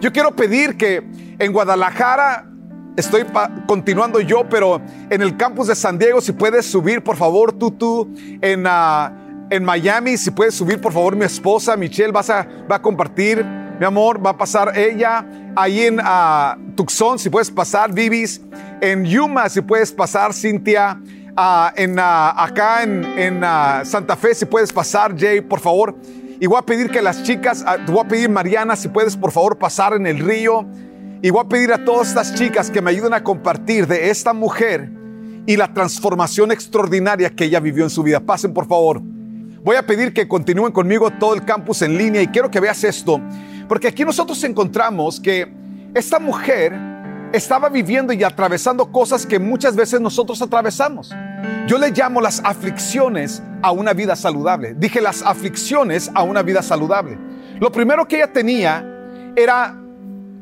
Yo 0.02 0.12
quiero 0.12 0.36
pedir 0.36 0.76
que 0.76 1.02
en 1.38 1.50
Guadalajara 1.50 2.46
estoy 2.94 3.24
continuando 3.66 4.20
yo, 4.20 4.46
pero 4.50 4.82
en 5.08 5.22
el 5.22 5.38
campus 5.38 5.68
de 5.68 5.74
San 5.74 5.98
Diego, 5.98 6.20
si 6.20 6.32
puedes 6.32 6.66
subir, 6.66 7.02
por 7.02 7.16
favor, 7.16 7.54
tú, 7.54 7.70
tú, 7.70 8.14
en, 8.42 8.66
uh, 8.66 9.48
en 9.48 9.64
Miami, 9.64 10.18
si 10.18 10.30
puedes 10.30 10.54
subir, 10.54 10.78
por 10.78 10.92
favor, 10.92 11.16
mi 11.16 11.24
esposa, 11.24 11.74
Michelle, 11.74 12.12
vas 12.12 12.28
va 12.30 12.76
a 12.76 12.82
compartir, 12.82 13.42
mi 13.78 13.87
amor, 13.87 14.25
va 14.25 14.30
a 14.30 14.37
pasar 14.37 14.76
ella. 14.76 15.25
Ahí 15.54 15.83
en 15.83 16.00
uh, 16.00 16.75
Tucson, 16.75 17.18
si 17.18 17.30
puedes 17.30 17.50
pasar, 17.50 17.92
Vivis. 17.92 18.40
En 18.80 19.04
Yuma, 19.04 19.49
si 19.49 19.61
puedes 19.61 19.92
pasar, 19.92 20.33
Cintia. 20.33 21.00
Uh, 21.38 21.68
en, 21.76 21.99
acá 21.99 22.83
en, 22.83 23.04
en 23.18 23.40
Santa 23.85 24.16
Fe, 24.16 24.35
si 24.35 24.47
puedes 24.47 24.73
pasar, 24.73 25.14
Jay, 25.18 25.40
por 25.40 25.61
favor. 25.61 25.97
Y 26.38 26.47
voy 26.47 26.59
a 26.59 26.62
pedir 26.62 26.90
que 26.90 27.00
las 27.00 27.23
chicas, 27.23 27.64
te 27.85 27.92
voy 27.92 28.04
a 28.04 28.09
pedir, 28.09 28.28
Mariana, 28.28 28.76
si 28.76 28.88
puedes, 28.88 29.16
por 29.16 29.33
favor, 29.33 29.56
pasar 29.59 29.95
en 29.95 30.06
el 30.06 30.18
río. 30.18 30.66
Y 31.23 31.30
voy 31.30 31.42
a 31.45 31.49
pedir 31.49 31.73
a 31.73 31.85
todas 31.85 32.09
estas 32.09 32.35
chicas 32.35 32.71
que 32.71 32.83
me 32.83 32.90
ayuden 32.90 33.14
a 33.14 33.25
compartir 33.25 33.87
de 33.87 34.11
esta 34.11 34.33
mujer 34.33 34.90
y 35.47 35.56
la 35.56 35.73
transformación 35.73 36.52
extraordinaria 36.52 37.30
que 37.30 37.45
ella 37.45 37.61
vivió 37.61 37.85
en 37.85 37.90
su 37.90 38.02
vida. 38.02 38.21
Pasen, 38.21 38.52
por 38.52 38.66
favor. 38.66 39.00
Voy 39.66 39.76
a 39.76 39.85
pedir 39.85 40.12
que 40.12 40.28
continúen 40.28 40.73
conmigo 40.73 41.11
todo 41.11 41.35
el 41.35 41.45
campus 41.45 41.83
en 41.83 41.97
línea 41.97 42.23
y 42.23 42.28
quiero 42.28 42.50
que 42.50 42.61
veas 42.61 42.85
esto, 42.85 43.21
porque 43.68 43.88
aquí 43.88 44.04
nosotros 44.04 44.42
encontramos 44.44 45.20
que 45.20 45.52
esta 45.94 46.18
mujer 46.18 46.73
estaba 47.32 47.68
viviendo 47.68 48.12
y 48.12 48.23
atravesando 48.23 48.90
cosas 48.92 49.26
que 49.26 49.38
muchas 49.38 49.75
veces 49.75 50.00
nosotros 50.00 50.40
atravesamos. 50.42 51.14
Yo 51.66 51.78
le 51.78 51.90
llamo 51.90 52.20
las 52.20 52.40
aflicciones 52.44 53.42
a 53.62 53.73
una 53.73 53.92
vida 53.92 54.14
saludable. 54.14 54.75
Dije 54.75 55.00
las 55.00 55.23
aflicciones 55.23 56.11
a 56.14 56.23
una 56.23 56.42
vida 56.42 56.62
saludable. 56.62 57.18
Lo 57.58 57.73
primero 57.73 58.06
que 58.06 58.16
ella 58.16 58.32
tenía 58.32 58.85
era 59.35 59.76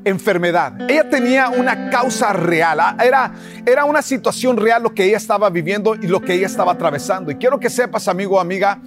enfermedad. 0.04 0.90
Ella 0.90 1.08
tenía 1.08 1.48
una 1.48 1.88
causa 1.90 2.32
real. 2.32 2.78
Ah, 2.80 2.96
era, 3.02 3.32
era 3.64 3.84
una 3.84 4.02
situación 4.02 4.56
real 4.56 4.82
lo 4.82 4.94
que 4.94 5.04
ella 5.04 5.16
estaba 5.16 5.48
viviendo 5.50 5.94
y 5.94 6.06
lo 6.06 6.20
que 6.20 6.34
ella 6.34 6.46
estaba 6.46 6.72
atravesando. 6.72 7.30
Y 7.30 7.36
quiero 7.36 7.58
que 7.58 7.70
sepas, 7.70 8.06
amigo 8.08 8.36
o 8.36 8.40
amiga, 8.40 8.80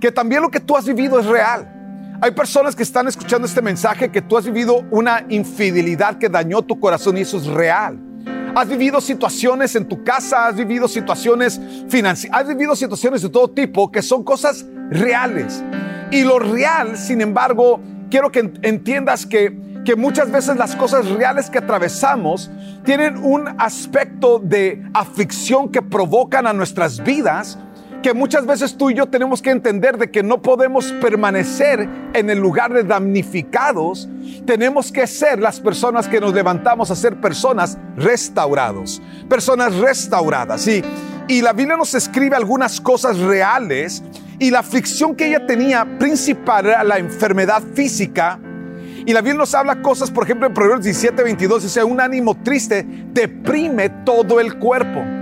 que 0.00 0.12
también 0.12 0.42
lo 0.42 0.50
que 0.50 0.60
tú 0.60 0.76
has 0.76 0.86
vivido 0.86 1.18
es 1.18 1.26
real. 1.26 1.79
Hay 2.22 2.32
personas 2.32 2.76
que 2.76 2.82
están 2.82 3.08
escuchando 3.08 3.46
este 3.46 3.62
mensaje 3.62 4.10
que 4.10 4.20
tú 4.20 4.36
has 4.36 4.44
vivido 4.44 4.84
una 4.90 5.24
infidelidad 5.30 6.18
que 6.18 6.28
dañó 6.28 6.60
tu 6.60 6.78
corazón 6.78 7.16
y 7.16 7.22
eso 7.22 7.38
es 7.38 7.46
real. 7.46 7.98
Has 8.54 8.68
vivido 8.68 9.00
situaciones 9.00 9.74
en 9.74 9.88
tu 9.88 10.04
casa, 10.04 10.48
has 10.48 10.54
vivido 10.54 10.86
situaciones 10.86 11.58
financieras, 11.88 12.40
has 12.40 12.48
vivido 12.48 12.76
situaciones 12.76 13.22
de 13.22 13.30
todo 13.30 13.48
tipo 13.48 13.90
que 13.90 14.02
son 14.02 14.22
cosas 14.22 14.66
reales. 14.90 15.64
Y 16.10 16.24
lo 16.24 16.38
real, 16.38 16.98
sin 16.98 17.22
embargo, 17.22 17.80
quiero 18.10 18.30
que 18.30 18.52
entiendas 18.62 19.24
que, 19.24 19.80
que 19.86 19.96
muchas 19.96 20.30
veces 20.30 20.58
las 20.58 20.76
cosas 20.76 21.08
reales 21.08 21.48
que 21.48 21.56
atravesamos 21.56 22.50
tienen 22.84 23.16
un 23.16 23.48
aspecto 23.56 24.40
de 24.40 24.82
aflicción 24.92 25.70
que 25.70 25.80
provocan 25.80 26.46
a 26.46 26.52
nuestras 26.52 27.02
vidas 27.02 27.58
que 28.02 28.14
muchas 28.14 28.46
veces 28.46 28.76
tú 28.76 28.90
y 28.90 28.94
yo 28.94 29.06
tenemos 29.06 29.42
que 29.42 29.50
entender 29.50 29.98
de 29.98 30.10
que 30.10 30.22
no 30.22 30.42
podemos 30.42 30.92
permanecer 31.00 31.88
en 32.14 32.30
el 32.30 32.38
lugar 32.38 32.72
de 32.72 32.84
damnificados, 32.84 34.08
tenemos 34.46 34.90
que 34.90 35.06
ser 35.06 35.38
las 35.38 35.60
personas 35.60 36.08
que 36.08 36.20
nos 36.20 36.32
levantamos 36.34 36.90
a 36.90 36.96
ser 36.96 37.20
personas 37.20 37.78
restaurados, 37.96 39.02
personas 39.28 39.74
restauradas. 39.76 40.66
Y, 40.66 40.82
y 41.28 41.42
la 41.42 41.52
Biblia 41.52 41.76
nos 41.76 41.94
escribe 41.94 42.36
algunas 42.36 42.80
cosas 42.80 43.18
reales 43.18 44.02
y 44.38 44.50
la 44.50 44.60
aflicción 44.60 45.14
que 45.14 45.26
ella 45.26 45.46
tenía 45.46 45.98
principal 45.98 46.66
era 46.66 46.82
la 46.82 46.98
enfermedad 46.98 47.62
física. 47.74 48.40
Y 49.04 49.12
la 49.12 49.20
Biblia 49.20 49.38
nos 49.38 49.54
habla 49.54 49.82
cosas, 49.82 50.10
por 50.10 50.24
ejemplo, 50.24 50.46
en 50.46 50.54
Proverbios 50.54 50.84
17, 50.84 51.22
22, 51.22 51.62
dice, 51.62 51.84
un 51.84 52.00
ánimo 52.00 52.36
triste 52.42 52.86
deprime 53.12 53.88
todo 54.04 54.40
el 54.40 54.58
cuerpo. 54.58 55.19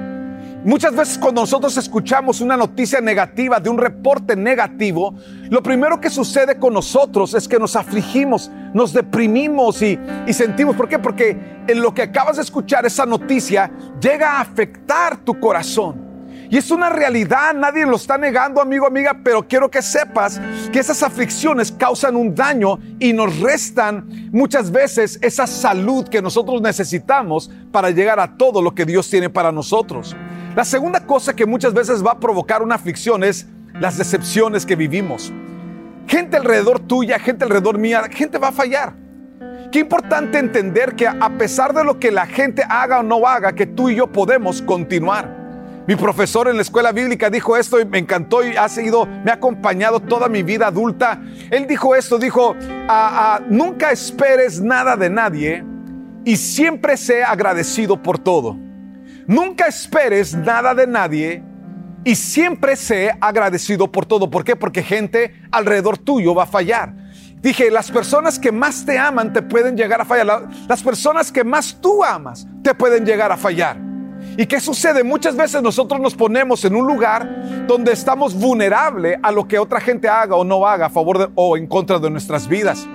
Muchas 0.69 0.95
veces 0.95 1.17
cuando 1.17 1.41
nosotros 1.41 1.79
escuchamos 1.79 2.43
una 2.43 2.55
noticia 2.55 3.01
negativa, 3.01 3.59
de 3.59 3.71
un 3.71 3.79
reporte 3.79 4.37
negativo, 4.37 5.15
lo 5.49 5.63
primero 5.63 5.99
que 5.99 6.11
sucede 6.11 6.59
con 6.59 6.75
nosotros 6.75 7.33
es 7.33 7.49
que 7.49 7.59
nos 7.59 7.75
afligimos, 7.75 8.51
nos 8.75 8.93
deprimimos 8.93 9.81
y, 9.81 9.99
sentimos. 10.31 10.77
¿Por 10.77 10.87
qué? 10.87 10.99
Porque 10.99 11.63
en 11.67 11.81
lo 11.81 11.95
que 11.95 12.03
acabas 12.03 12.37
de 12.37 12.43
escuchar, 12.43 12.85
esa 12.85 13.07
noticia, 13.07 13.71
llega 13.99 14.33
a 14.33 14.41
afectar 14.43 15.17
tu 15.17 15.41
corazón. 15.41 16.07
Y 16.51 16.59
es 16.59 16.71
una 16.71 16.91
realidad, 16.91 17.55
nadie 17.55 17.87
lo 17.87 17.97
está 17.97 18.19
negando, 18.19 18.61
amigo, 18.61 18.87
amiga, 18.87 19.19
pero 19.25 19.49
quiero 19.49 19.71
que 19.71 19.81
sepas 19.81 20.39
que 20.71 20.81
esas 20.81 21.03
aflicciones 21.03 21.73
causan 21.73 22.15
un 22.15 22.35
daño 22.35 22.79
y 22.99 23.15
nos 23.15 23.41
restan 23.41 24.29
muchas 24.33 24.71
veces 24.71 25.19
esa 25.23 25.47
salud 25.47 26.07
que 26.09 26.21
nosotros 26.21 26.61
necesitamos 26.61 27.51
para 27.73 27.89
llegar 27.89 28.21
a 28.21 28.37
todo 28.37 28.61
lo 28.61 28.75
que 28.75 28.85
Dios 28.85 29.09
tiene 29.09 29.31
para 29.31 29.51
nosotros. 29.51 30.15
La 30.59 30.65
segunda 30.65 31.07
cosa 31.07 31.37
que 31.37 31.47
muchas 31.47 31.73
veces 31.73 32.05
va 32.05 32.11
a 32.11 32.19
provocar 32.19 32.65
una 32.65 32.75
aflicción 32.75 33.23
es 33.23 33.47
las 33.75 33.97
decepciones 33.97 34.67
que 34.67 34.75
vivimos. 34.75 35.33
Gente 36.09 36.37
alrededor 36.37 36.81
tuya, 36.81 37.21
gente 37.21 37.45
alrededor 37.45 37.79
mía, 37.79 38.03
gente 38.11 38.39
va 38.39 38.49
a 38.49 38.51
fallar. 38.53 38.93
Qué 39.71 39.79
importante 39.79 40.37
entender 40.37 40.97
que 40.97 41.07
a 41.07 41.31
pesar 41.39 41.73
de 41.73 41.85
lo 41.85 42.01
que 42.01 42.11
la 42.11 42.27
gente 42.27 42.65
haga 42.69 42.99
o 42.99 43.03
no 43.05 43.25
haga, 43.25 43.53
que 43.53 43.67
tú 43.67 43.89
y 43.89 43.95
yo 43.95 44.11
podemos 44.11 44.61
continuar. 44.61 45.33
Mi 45.87 45.95
profesor 45.95 46.49
en 46.49 46.57
la 46.57 46.63
escuela 46.63 46.91
bíblica 46.91 47.31
dijo 47.31 47.57
esto 47.57 47.79
y 47.79 47.85
me 47.85 47.99
encantó 47.99 48.45
y 48.45 48.57
ha 48.57 48.69
seguido, 48.69 49.07
me 49.07 49.31
ha 49.31 49.35
acompañado 49.35 50.01
toda 50.01 50.29
mi 50.29 50.43
vida 50.43 50.67
adulta. 50.67 51.23
Él 51.53 51.69
dijo 51.69 51.95
esto, 51.95 52.19
dijo, 52.19 52.57
nunca 53.49 53.93
esperes 53.93 54.61
nada 54.61 54.97
de 54.97 55.09
nadie 55.09 55.65
y 56.25 56.37
siempre 56.37 56.97
sé 56.97 57.23
agradecido 57.23 58.03
por 58.03 58.19
todo. 58.19 58.67
Nunca 59.29 59.67
esperes 59.67 60.35
nada 60.35 60.75
de 60.75 60.87
nadie 60.87 61.43
y 62.03 62.15
siempre 62.15 62.77
sé 62.77 63.13
agradecido 63.21 63.93
por 63.93 64.07
todo. 64.07 64.31
¿Por 64.31 64.43
qué? 64.43 64.57
Porque 64.57 64.83
gente 64.83 65.35
alrededor 65.53 65.99
tuyo 65.99 66.35
va 66.35 66.45
a 66.45 66.47
fallar. 66.47 66.95
Dije, 67.43 67.71
las 67.71 67.91
personas 67.91 68.39
que 68.39 68.51
más 68.51 68.87
te 68.87 68.99
aman 68.99 69.35
te 69.35 69.43
pueden 69.43 69.77
llegar 69.77 70.01
a 70.01 70.07
fallar. 70.07 70.49
Las 70.67 70.83
personas 70.83 71.31
que 71.31 71.45
más 71.45 71.77
tú 71.79 72.03
amas 72.03 72.47
te 72.63 72.75
pueden 72.75 73.05
llegar 73.05 73.31
a 73.31 73.37
fallar. 73.37 73.77
¿Y 74.39 74.47
qué 74.47 74.61
sucede? 74.61 75.05
Muchas 75.05 75.37
veces 75.37 75.61
nosotros 75.61 76.01
nos 76.01 76.15
ponemos 76.15 76.65
en 76.65 76.75
un 76.75 76.87
lugar 76.87 77.67
donde 77.67 77.93
estamos 77.93 78.33
vulnerables 78.33 79.19
a 79.23 79.31
lo 79.31 79.47
que 79.47 79.59
otra 79.59 79.79
gente 79.79 80.09
haga 80.09 80.37
o 80.37 80.43
no 80.43 80.67
haga 80.67 80.87
a 80.87 80.91
favor 80.91 81.31
o 81.35 81.55
en 81.59 81.67
contra 81.67 81.99
de 81.99 82.09
nuestras 82.09 82.49
vidas. 82.49 82.89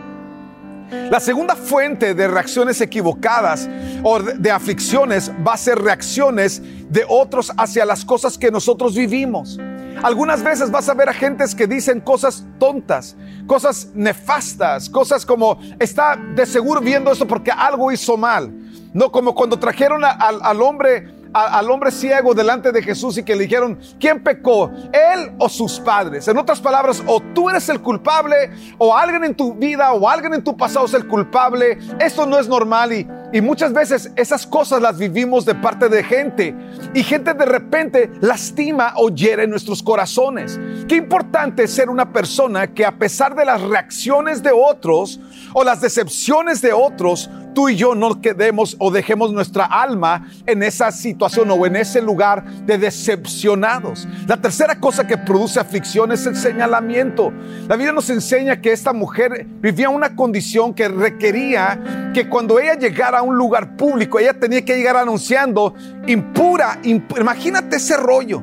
La 1.09 1.19
segunda 1.19 1.55
fuente 1.55 2.13
de 2.13 2.27
reacciones 2.27 2.81
equivocadas 2.81 3.69
o 4.03 4.19
de, 4.19 4.51
aflicciones 4.51 5.31
va 5.45 5.53
a 5.53 5.57
ser 5.57 5.79
reacciones 5.79 6.61
de 6.89 7.05
otros 7.07 7.51
hacia 7.57 7.85
las 7.85 8.05
cosas 8.05 8.37
que 8.37 8.51
nosotros 8.51 8.95
vivimos. 8.95 9.59
Algunas 10.01 10.43
veces 10.43 10.71
vas 10.71 10.89
a 10.89 10.93
ver 10.93 11.09
a 11.09 11.13
gentes 11.13 11.55
que 11.55 11.67
dicen 11.67 12.01
cosas 12.01 12.45
tontas, 12.59 13.15
cosas 13.47 13.89
nefastas, 13.93 14.89
cosas 14.89 15.25
como 15.25 15.59
está 15.79 16.15
de 16.15 16.45
seguro 16.45 16.81
viendo 16.81 17.11
esto 17.11 17.27
porque 17.27 17.51
algo 17.51 17.91
hizo 17.91 18.17
mal. 18.17 18.51
No 18.93 19.11
como 19.11 19.33
cuando 19.33 19.57
trajeron 19.57 20.03
al 20.03 20.61
hombre 20.61 21.22
al 21.33 21.69
hombre 21.71 21.91
ciego 21.91 22.33
delante 22.33 22.71
de 22.71 22.81
Jesús 22.81 23.17
y 23.17 23.23
que 23.23 23.35
le 23.35 23.43
dijeron, 23.43 23.79
¿quién 23.99 24.23
pecó? 24.23 24.71
¿Él 24.91 25.31
o 25.37 25.49
sus 25.49 25.79
padres? 25.79 26.27
En 26.27 26.37
otras 26.37 26.61
palabras, 26.61 27.03
o 27.05 27.19
tú 27.33 27.49
eres 27.49 27.67
el 27.69 27.81
culpable, 27.81 28.51
o 28.77 28.95
alguien 28.95 29.23
en 29.23 29.35
tu 29.35 29.53
vida, 29.53 29.93
o 29.93 30.07
alguien 30.07 30.33
en 30.33 30.43
tu 30.43 30.55
pasado 30.55 30.85
es 30.85 30.93
el 30.93 31.07
culpable. 31.07 31.77
Esto 31.99 32.25
no 32.25 32.37
es 32.37 32.47
normal 32.47 32.93
y, 32.93 33.07
y 33.31 33.41
muchas 33.41 33.73
veces 33.73 34.11
esas 34.15 34.45
cosas 34.45 34.81
las 34.81 34.97
vivimos 34.97 35.45
de 35.45 35.55
parte 35.55 35.89
de 35.89 36.03
gente 36.03 36.55
y 36.93 37.03
gente 37.03 37.33
de 37.33 37.45
repente 37.45 38.11
lastima 38.21 38.93
o 38.95 39.09
hiere 39.09 39.47
nuestros 39.47 39.81
corazones. 39.81 40.59
Qué 40.87 40.95
importante 40.95 41.63
es 41.63 41.73
ser 41.73 41.89
una 41.89 42.13
persona 42.13 42.67
que 42.67 42.85
a 42.85 42.97
pesar 42.97 43.35
de 43.35 43.45
las 43.45 43.61
reacciones 43.61 44.43
de 44.43 44.51
otros 44.51 45.19
o 45.53 45.63
las 45.63 45.81
decepciones 45.81 46.61
de 46.61 46.73
otros, 46.73 47.29
tú 47.53 47.69
y 47.69 47.75
yo 47.75 47.95
no 47.95 48.21
quedemos 48.21 48.75
o 48.79 48.91
dejemos 48.91 49.31
nuestra 49.31 49.65
alma 49.65 50.27
en 50.45 50.63
esa 50.63 50.91
situación 50.91 51.49
o 51.51 51.65
en 51.65 51.75
ese 51.75 52.01
lugar 52.01 52.43
de 52.65 52.77
decepcionados. 52.77 54.07
La 54.27 54.37
tercera 54.37 54.79
cosa 54.79 55.07
que 55.07 55.17
produce 55.17 55.59
aflicción 55.59 56.11
es 56.11 56.25
el 56.25 56.35
señalamiento. 56.35 57.31
La 57.67 57.75
Biblia 57.75 57.93
nos 57.93 58.09
enseña 58.09 58.61
que 58.61 58.71
esta 58.71 58.93
mujer 58.93 59.45
vivía 59.61 59.89
una 59.89 60.15
condición 60.15 60.73
que 60.73 60.87
requería 60.87 62.11
que 62.13 62.27
cuando 62.27 62.59
ella 62.59 62.75
llegara 62.75 63.19
a 63.19 63.21
un 63.21 63.37
lugar 63.37 63.75
público, 63.75 64.19
ella 64.19 64.33
tenía 64.33 64.63
que 64.63 64.75
llegar 64.75 64.97
anunciando 64.97 65.75
impura, 66.07 66.79
imagínate 66.83 67.77
ese 67.77 67.97
rollo, 67.97 68.41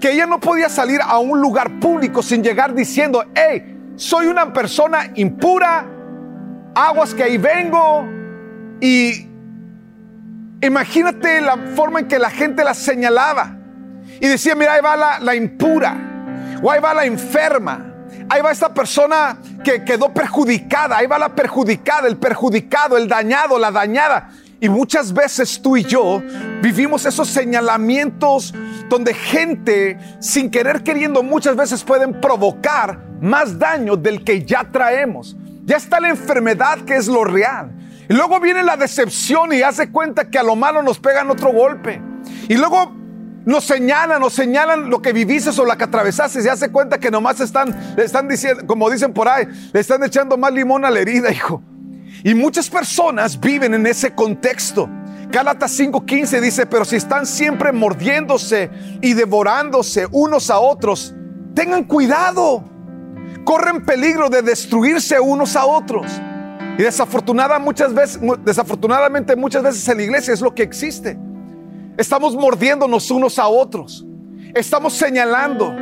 que 0.00 0.12
ella 0.12 0.26
no 0.26 0.40
podía 0.40 0.68
salir 0.68 1.00
a 1.02 1.18
un 1.18 1.40
lugar 1.40 1.80
público 1.80 2.22
sin 2.22 2.42
llegar 2.42 2.74
diciendo, 2.74 3.24
hey, 3.34 3.92
soy 3.96 4.26
una 4.26 4.52
persona 4.52 5.10
impura, 5.16 5.84
aguas 6.86 7.12
que 7.14 7.24
ahí 7.24 7.38
vengo, 7.38 8.08
y 8.80 9.26
imagínate 10.62 11.40
la 11.40 11.56
forma 11.74 12.00
en 12.00 12.08
que 12.08 12.18
la 12.18 12.30
gente 12.30 12.62
la 12.62 12.74
señalaba. 12.74 13.56
Y 14.20 14.26
decía, 14.26 14.54
mira, 14.54 14.74
ahí 14.74 14.80
va 14.80 15.18
la, 15.18 15.34
impura, 15.34 15.96
o 16.62 16.70
ahí 16.70 16.80
va 16.80 16.94
la 16.94 17.04
enferma, 17.04 17.94
ahí 18.28 18.40
va 18.40 18.52
esta 18.52 18.72
persona 18.72 19.38
que 19.64 19.84
quedó 19.84 20.12
perjudicada, 20.12 20.98
ahí 20.98 21.06
va 21.06 21.18
la 21.18 21.34
perjudicada, 21.34 22.08
el 22.08 22.16
perjudicado, 22.16 22.96
el 22.96 23.08
dañado, 23.08 23.58
la 23.58 23.70
dañada. 23.70 24.30
Y 24.60 24.68
muchas 24.68 25.12
veces 25.12 25.60
tú 25.62 25.76
y 25.76 25.84
yo 25.84 26.20
vivimos 26.60 27.06
esos 27.06 27.28
señalamientos 27.28 28.52
donde 28.88 29.14
gente, 29.14 29.98
sin 30.18 30.50
querer 30.50 30.82
queriendo, 30.82 31.22
muchas 31.22 31.54
veces 31.54 31.84
pueden 31.84 32.20
provocar 32.20 32.98
más 33.20 33.56
daño 33.58 33.96
del 33.96 34.24
que 34.24 34.44
ya 34.44 34.64
traemos. 34.64 35.36
Ya 35.68 35.76
está 35.76 36.00
la 36.00 36.08
enfermedad 36.08 36.78
que 36.86 36.96
es 36.96 37.08
lo 37.08 37.24
real. 37.24 37.70
Y 38.08 38.14
luego 38.14 38.40
viene 38.40 38.62
la 38.62 38.78
decepción 38.78 39.52
y 39.52 39.60
hace 39.60 39.90
cuenta 39.90 40.30
que 40.30 40.38
a 40.38 40.42
lo 40.42 40.56
malo 40.56 40.82
nos 40.82 40.98
pegan 40.98 41.30
otro 41.30 41.52
golpe. 41.52 42.00
Y 42.48 42.56
luego 42.56 42.90
nos 43.44 43.64
señalan, 43.64 44.18
nos 44.18 44.32
señalan 44.32 44.88
lo 44.88 45.02
que 45.02 45.12
viviste 45.12 45.50
o 45.60 45.66
la 45.66 45.76
que 45.76 45.84
atravesaste. 45.84 46.42
Y 46.42 46.48
hace 46.48 46.72
cuenta 46.72 46.98
que 46.98 47.10
nomás 47.10 47.40
están, 47.40 47.94
le 47.98 48.02
están 48.02 48.28
diciendo, 48.28 48.66
como 48.66 48.88
dicen 48.88 49.12
por 49.12 49.28
ahí, 49.28 49.46
le 49.70 49.78
están 49.78 50.02
echando 50.02 50.38
más 50.38 50.54
limón 50.54 50.86
a 50.86 50.90
la 50.90 51.00
herida, 51.00 51.30
hijo. 51.32 51.62
Y 52.24 52.32
muchas 52.32 52.70
personas 52.70 53.38
viven 53.38 53.74
en 53.74 53.86
ese 53.86 54.14
contexto. 54.14 54.88
Gálatas 55.30 55.78
5:15 55.78 56.40
dice, 56.40 56.64
pero 56.64 56.86
si 56.86 56.96
están 56.96 57.26
siempre 57.26 57.72
mordiéndose 57.72 58.70
y 59.02 59.12
devorándose 59.12 60.06
unos 60.12 60.48
a 60.48 60.60
otros, 60.60 61.14
tengan 61.54 61.84
cuidado. 61.84 62.77
Corren 63.48 63.82
peligro 63.82 64.28
de 64.28 64.42
destruirse 64.42 65.18
unos 65.18 65.56
a 65.56 65.64
otros. 65.64 66.04
Y 66.76 66.82
desafortunada 66.82 67.58
muchas 67.58 67.94
veces, 67.94 68.20
desafortunadamente 68.44 69.34
muchas 69.36 69.62
veces 69.62 69.88
en 69.88 69.96
la 69.96 70.02
iglesia 70.02 70.34
es 70.34 70.42
lo 70.42 70.54
que 70.54 70.62
existe. 70.62 71.18
Estamos 71.96 72.36
mordiéndonos 72.36 73.10
unos 73.10 73.38
a 73.38 73.48
otros. 73.48 74.04
Estamos 74.52 74.92
señalando. 74.92 75.74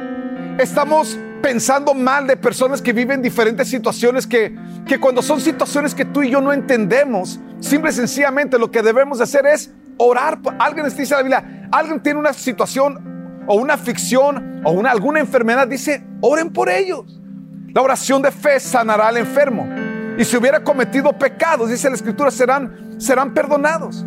Estamos 0.61 1.19
pensando 1.43 1.93
mal 1.93 2.29
de 2.29 2.37
personas 2.37 2.81
que 2.81 2.93
viven 2.93 3.21
diferentes 3.21 3.67
situaciones 3.67 4.29
que, 4.29 4.57
que 4.87 5.01
cuando 5.01 5.21
son 5.21 5.41
situaciones 5.41 5.93
que 5.93 6.05
tú 6.05 6.23
y 6.23 6.31
yo 6.31 6.41
no 6.41 6.53
entendemos, 6.53 7.41
simple 7.59 7.91
y 7.91 7.95
sencillamente 7.95 8.61
lo 8.61 8.71
que 8.71 8.81
debemos 8.81 9.19
de 9.19 9.25
hacer 9.25 9.45
es 9.45 9.73
orar. 9.99 10.39
Alguien 10.61 10.87
dice 10.87 11.17
la 11.17 11.23
Biblia, 11.23 11.69
alguien 11.73 12.01
tiene 12.01 12.21
una 12.21 12.33
situación 12.33 13.43
o 13.49 13.57
una 13.57 13.75
aflicción 13.75 14.63
o 14.65 14.71
una, 14.71 14.93
alguna 14.93 15.19
enfermedad, 15.19 15.67
dice, 15.67 16.05
oren 16.21 16.53
por 16.53 16.69
ellos. 16.69 17.23
La 17.77 17.83
oración 17.83 18.23
de 18.23 18.33
fe 18.33 18.59
sanará 18.59 19.09
al 19.09 19.19
enfermo. 19.19 19.69
Y 20.17 20.25
si 20.25 20.35
hubiera 20.39 20.65
cometido 20.65 21.13
pecados, 21.13 21.69
dice 21.69 21.91
la 21.91 21.97
escritura, 21.97 22.31
serán, 22.31 22.97
serán 22.97 23.35
perdonados. 23.35 24.03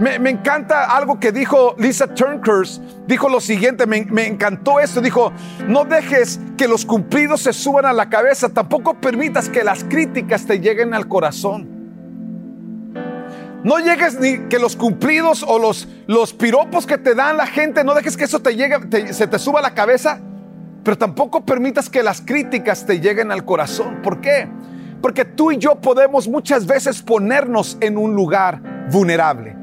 Me, 0.00 0.30
encanta 0.30 0.84
algo 0.84 1.20
que 1.20 1.30
dijo 1.30 1.74
Lisa 1.76 2.06
Turnkhurst. 2.06 2.80
Dijo 3.06 3.28
lo 3.28 3.38
siguiente, 3.42 3.86
me, 3.86 4.06
me 4.06 4.26
encantó 4.26 4.80
esto. 4.80 5.02
Dijo, 5.02 5.34
no 5.68 5.84
dejes 5.84 6.40
que 6.56 6.66
los 6.66 6.86
cumplidos 6.86 7.42
se 7.42 7.52
suban 7.52 7.84
a 7.84 7.92
la 7.92 8.08
cabeza, 8.08 8.48
tampoco 8.48 8.94
permitas 8.94 9.50
que 9.50 9.64
las 9.64 9.84
críticas 9.84 10.46
te 10.46 10.58
lleguen 10.58 10.94
al 10.94 11.06
corazón. 11.06 11.68
No 13.64 13.80
llegues 13.80 14.18
ni 14.18 14.48
que 14.48 14.58
los 14.58 14.76
cumplidos 14.76 15.44
o 15.46 15.58
los, 15.58 15.88
los 16.06 16.32
piropos 16.32 16.86
que 16.86 16.96
te 16.96 17.14
dan 17.14 17.36
la 17.36 17.46
gente, 17.46 17.84
no 17.84 17.92
dejes 17.92 18.16
que 18.16 18.24
eso 18.24 18.40
te 18.40 18.56
llegue, 18.56 19.12
se 19.12 19.26
te 19.26 19.38
suba 19.38 19.58
a 19.58 19.62
la 19.62 19.74
cabeza, 19.74 20.20
pero 20.82 20.96
tampoco 20.96 21.44
permitas 21.44 21.88
que 21.90 22.02
las 22.02 22.20
críticas 22.20 22.86
te 22.86 23.00
lleguen 23.00 23.30
al 23.30 23.44
corazón. 23.44 24.00
¿Por 24.02 24.20
qué? 24.20 24.48
Porque 25.02 25.24
tú 25.24 25.52
y 25.52 25.58
yo 25.58 25.80
podemos 25.80 26.28
muchas 26.28 26.66
veces 26.66 27.02
ponernos 27.02 27.76
en 27.80 27.96
un 27.96 28.14
lugar 28.14 28.60
vulnerable. 28.90 29.56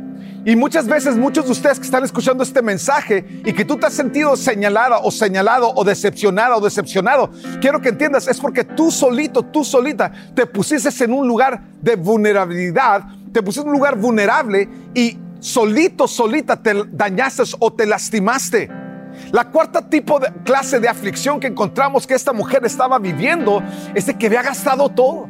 Y 0.46 0.56
muchas 0.56 0.88
veces 0.88 1.18
muchos 1.18 1.46
de 1.46 1.52
ustedes 1.52 1.78
que 1.78 1.84
están 1.84 2.06
escuchando 2.06 2.42
este 2.42 2.62
mensaje 2.62 3.42
y 3.44 3.52
que 3.52 3.66
tú 3.66 3.76
te 3.76 3.88
has 3.88 3.94
sentido 3.94 4.38
señalada 4.38 5.00
o 5.00 5.12
señalado 5.12 5.74
o 5.76 5.84
decepcionada 5.84 6.56
o 6.56 6.62
decepcionado, 6.62 7.30
quiero 7.60 7.82
que 7.82 7.90
entiendas, 7.90 8.30
es 8.30 8.40
porque 8.40 8.64
tú 8.64 8.90
solito, 8.90 9.44
tú 9.44 9.66
solita 9.66 10.10
te 10.34 10.46
pusiste 10.46 11.04
en 11.04 11.12
un 11.12 11.28
lugar 11.28 11.62
de 11.82 11.98
vulnerabilidad, 11.98 13.04
te 13.34 13.44
pusiste 13.44 13.64
en 13.64 13.72
un 13.72 13.78
lugar 13.78 13.98
vulnerable 13.98 14.70
y 14.94 15.18
solito, 15.42 16.08
solita 16.08 16.56
te 16.56 16.86
dañaste 16.94 17.44
o 17.60 17.74
te 17.74 17.86
lastimaste. 17.86 18.87
La 19.32 19.46
cuarta 19.46 19.82
tipo 19.82 20.20
de 20.20 20.32
clase 20.44 20.80
de 20.80 20.88
aflicción 20.88 21.40
que 21.40 21.48
encontramos 21.48 22.08
que 22.08 22.14
esta 22.14 22.34
mujer 22.34 22.66
estaba 22.66 22.98
viviendo 23.00 23.62
es 23.94 24.06
de 24.06 24.18
que 24.18 24.28
había 24.28 24.42
gastado 24.42 24.90
todo. 24.90 25.30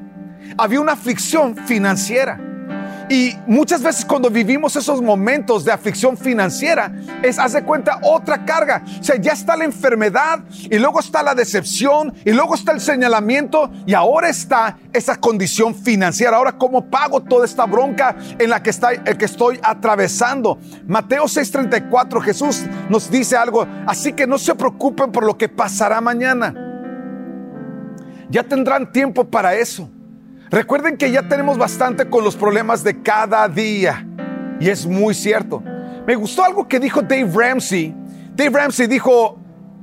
Había 0.57 0.79
una 0.79 0.93
aflicción 0.93 1.55
financiera. 1.55 2.46
Y 3.09 3.37
muchas 3.47 3.81
veces 3.81 4.03
cuando 4.03 4.29
vivimos 4.29 4.75
esos 4.75 5.01
momentos 5.01 5.63
de 5.63 5.71
aflicción 5.71 6.17
financiera, 6.17 6.91
es, 7.23 7.39
hace 7.39 7.63
cuenta, 7.63 7.99
otra 8.03 8.43
carga. 8.43 8.83
O 8.99 9.03
sea, 9.03 9.15
ya 9.15 9.31
está 9.31 9.55
la 9.55 9.63
enfermedad 9.63 10.41
y 10.69 10.77
luego 10.77 10.99
está 10.99 11.23
la 11.23 11.33
decepción 11.33 12.13
y 12.25 12.31
luego 12.31 12.55
está 12.55 12.73
el 12.73 12.81
señalamiento 12.81 13.71
y 13.85 13.93
ahora 13.93 14.27
está 14.27 14.77
esa 14.91 15.15
condición 15.15 15.73
financiera. 15.73 16.35
Ahora, 16.35 16.57
¿cómo 16.57 16.89
pago 16.89 17.21
toda 17.21 17.45
esta 17.45 17.65
bronca 17.65 18.15
en 18.37 18.49
la 18.49 18.61
que, 18.61 18.71
está, 18.71 18.91
el 18.91 19.17
que 19.17 19.25
estoy 19.25 19.57
atravesando? 19.63 20.59
Mateo 20.85 21.25
6:34, 21.25 22.21
Jesús 22.21 22.65
nos 22.89 23.09
dice 23.09 23.37
algo, 23.37 23.65
así 23.85 24.11
que 24.11 24.27
no 24.27 24.37
se 24.37 24.53
preocupen 24.53 25.13
por 25.13 25.25
lo 25.25 25.37
que 25.37 25.47
pasará 25.47 26.01
mañana. 26.01 26.53
Ya 28.29 28.43
tendrán 28.43 28.91
tiempo 28.91 29.23
para 29.23 29.55
eso. 29.55 29.89
Recuerden 30.49 30.97
que 30.97 31.11
ya 31.11 31.27
tenemos 31.27 31.57
bastante 31.57 32.09
con 32.09 32.23
los 32.23 32.35
problemas 32.35 32.83
de 32.83 33.01
cada 33.01 33.47
día. 33.47 34.05
Y 34.59 34.69
es 34.69 34.85
muy 34.85 35.13
cierto. 35.13 35.61
Me 36.05 36.15
gustó 36.15 36.43
algo 36.43 36.67
que 36.67 36.79
dijo 36.79 37.01
Dave 37.01 37.29
Ramsey. 37.33 37.93
Dave 38.35 38.57
Ramsey 38.57 38.87
dijo 38.87 39.37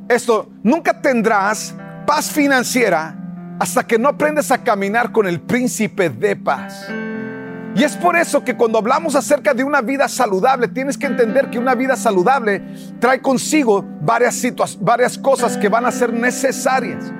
esto, 0.08 0.50
nunca 0.62 1.00
tendrás 1.00 1.74
paz 2.06 2.30
financiera 2.30 3.14
hasta 3.58 3.86
que 3.86 3.98
no 3.98 4.08
aprendes 4.08 4.50
a 4.50 4.62
caminar 4.62 5.12
con 5.12 5.26
el 5.26 5.40
príncipe 5.40 6.10
de 6.10 6.36
paz. 6.36 6.88
Y 7.76 7.82
es 7.82 7.96
por 7.96 8.16
eso 8.16 8.44
que 8.44 8.56
cuando 8.56 8.78
hablamos 8.78 9.16
acerca 9.16 9.52
de 9.52 9.64
una 9.64 9.80
vida 9.80 10.08
saludable, 10.08 10.68
tienes 10.68 10.96
que 10.96 11.06
entender 11.06 11.50
que 11.50 11.58
una 11.58 11.74
vida 11.74 11.96
saludable 11.96 12.62
trae 13.00 13.20
consigo 13.20 13.84
varias, 14.00 14.42
varias 14.80 15.18
cosas 15.18 15.56
que 15.56 15.68
van 15.68 15.84
a 15.84 15.90
ser 15.90 16.12
necesarias. 16.12 17.12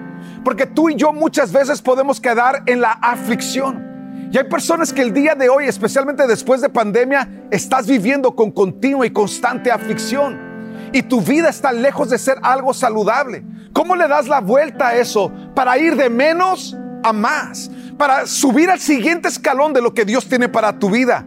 Porque 0.45 0.67
tú 0.67 0.91
y 0.91 0.97
yo 0.97 1.13
muchas 1.13 1.53
veces 1.53 1.81
podemos 1.81 2.21
quedar 2.21 2.63
en 2.67 2.81
la 2.81 2.93
aflicción. 2.93 3.95
Y 4.33 4.39
hay 4.39 4.45
personas 4.45 4.93
que 4.93 5.03
el 5.03 5.13
día 5.13 5.35
de 5.35 5.49
hoy, 5.49 5.67
especialmente 5.67 6.27
después 6.27 6.61
de 6.61 6.69
pandemia, 6.69 7.47
estás 7.51 7.87
viviendo 7.87 8.35
con 8.35 8.51
continua 8.51 9.07
y 9.07 9.11
constante 9.11 9.71
aflicción. 9.71 10.91
Y 10.93 11.03
tu 11.03 11.21
vida 11.21 11.49
está 11.49 11.73
lejos 11.73 12.11
de 12.11 12.19
ser 12.19 12.39
algo 12.43 12.75
saludable. 12.75 13.45
¿Cómo 13.73 13.97
le 13.97 14.09
das 14.09 14.29
la 14.29 14.41
vuelta 14.41 14.89
a 14.89 14.95
eso 14.97 15.33
para 15.55 15.79
ir 15.79 15.97
de 15.97 16.11
menos 16.11 16.77
a 17.03 17.13
más? 17.13 17.71
Para 17.97 18.27
subir 18.27 18.71
al 18.71 18.81
siguiente 18.81 19.29
escalón 19.29 19.73
de 19.73 19.83
lo 19.83 19.95
que 19.95 20.05
Dios 20.05 20.29
tiene 20.29 20.49
para 20.49 20.79
tu 20.79 20.91
vida. 20.91 21.27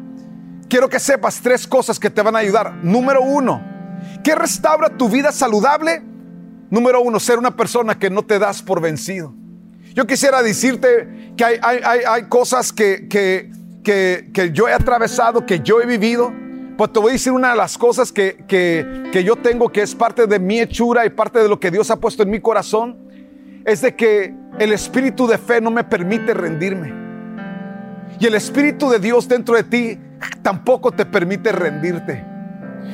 Quiero 0.69 0.89
que 0.89 0.99
sepas 0.99 1.39
tres 1.41 1.65
cosas 1.65 1.99
que 1.99 2.09
te 2.09 2.21
van 2.21 2.35
a 2.35 2.39
ayudar. 2.39 2.73
Número 2.83 3.21
uno, 3.21 3.61
¿qué 4.23 4.35
restaura 4.35 4.89
tu 4.89 5.07
vida 5.07 5.31
saludable? 5.31 6.03
Número 6.69 7.01
uno, 7.01 7.19
ser 7.19 7.39
una 7.39 7.55
persona 7.55 7.97
que 7.97 8.09
no 8.09 8.23
te 8.23 8.39
das 8.39 8.61
por 8.61 8.81
vencido. 8.81 9.33
Yo 9.93 10.05
quisiera 10.05 10.43
decirte 10.43 11.33
que 11.35 11.43
hay, 11.43 12.23
cosas 12.29 12.71
que, 12.71 13.07
que, 13.09 14.51
yo 14.53 14.67
he 14.67 14.73
atravesado, 14.73 15.45
que 15.45 15.61
yo 15.61 15.81
he 15.81 15.85
vivido. 15.85 16.31
Pues 16.77 16.93
te 16.93 16.99
voy 16.99 17.09
a 17.09 17.13
decir 17.13 17.31
una 17.31 17.51
de 17.51 17.55
las 17.55 17.77
cosas 17.77 18.11
que, 18.11 18.45
que 18.47 19.23
yo 19.23 19.35
tengo, 19.37 19.69
que 19.69 19.81
es 19.81 19.95
parte 19.95 20.27
de 20.27 20.39
mi 20.39 20.59
hechura 20.59 21.05
y 21.05 21.09
parte 21.09 21.39
de 21.39 21.47
lo 21.47 21.59
que 21.59 21.71
Dios 21.71 21.89
ha 21.89 21.95
puesto 21.95 22.21
en 22.23 22.29
mi 22.29 22.39
corazón, 22.39 22.97
es 23.65 23.81
de 23.81 23.95
que 23.95 24.35
el 24.59 24.71
espíritu 24.73 25.25
de 25.25 25.37
fe 25.37 25.61
no 25.61 25.71
me 25.71 25.83
permite 25.83 26.33
rendirme. 26.33 26.93
Y 28.19 28.25
el 28.25 28.35
espíritu 28.35 28.89
de 28.89 28.99
Dios 28.99 29.27
dentro 29.27 29.55
de 29.55 29.63
ti 29.63 29.99
tampoco 30.41 30.91
te 30.91 31.05
permite 31.05 31.51
rendirte. 31.51 32.23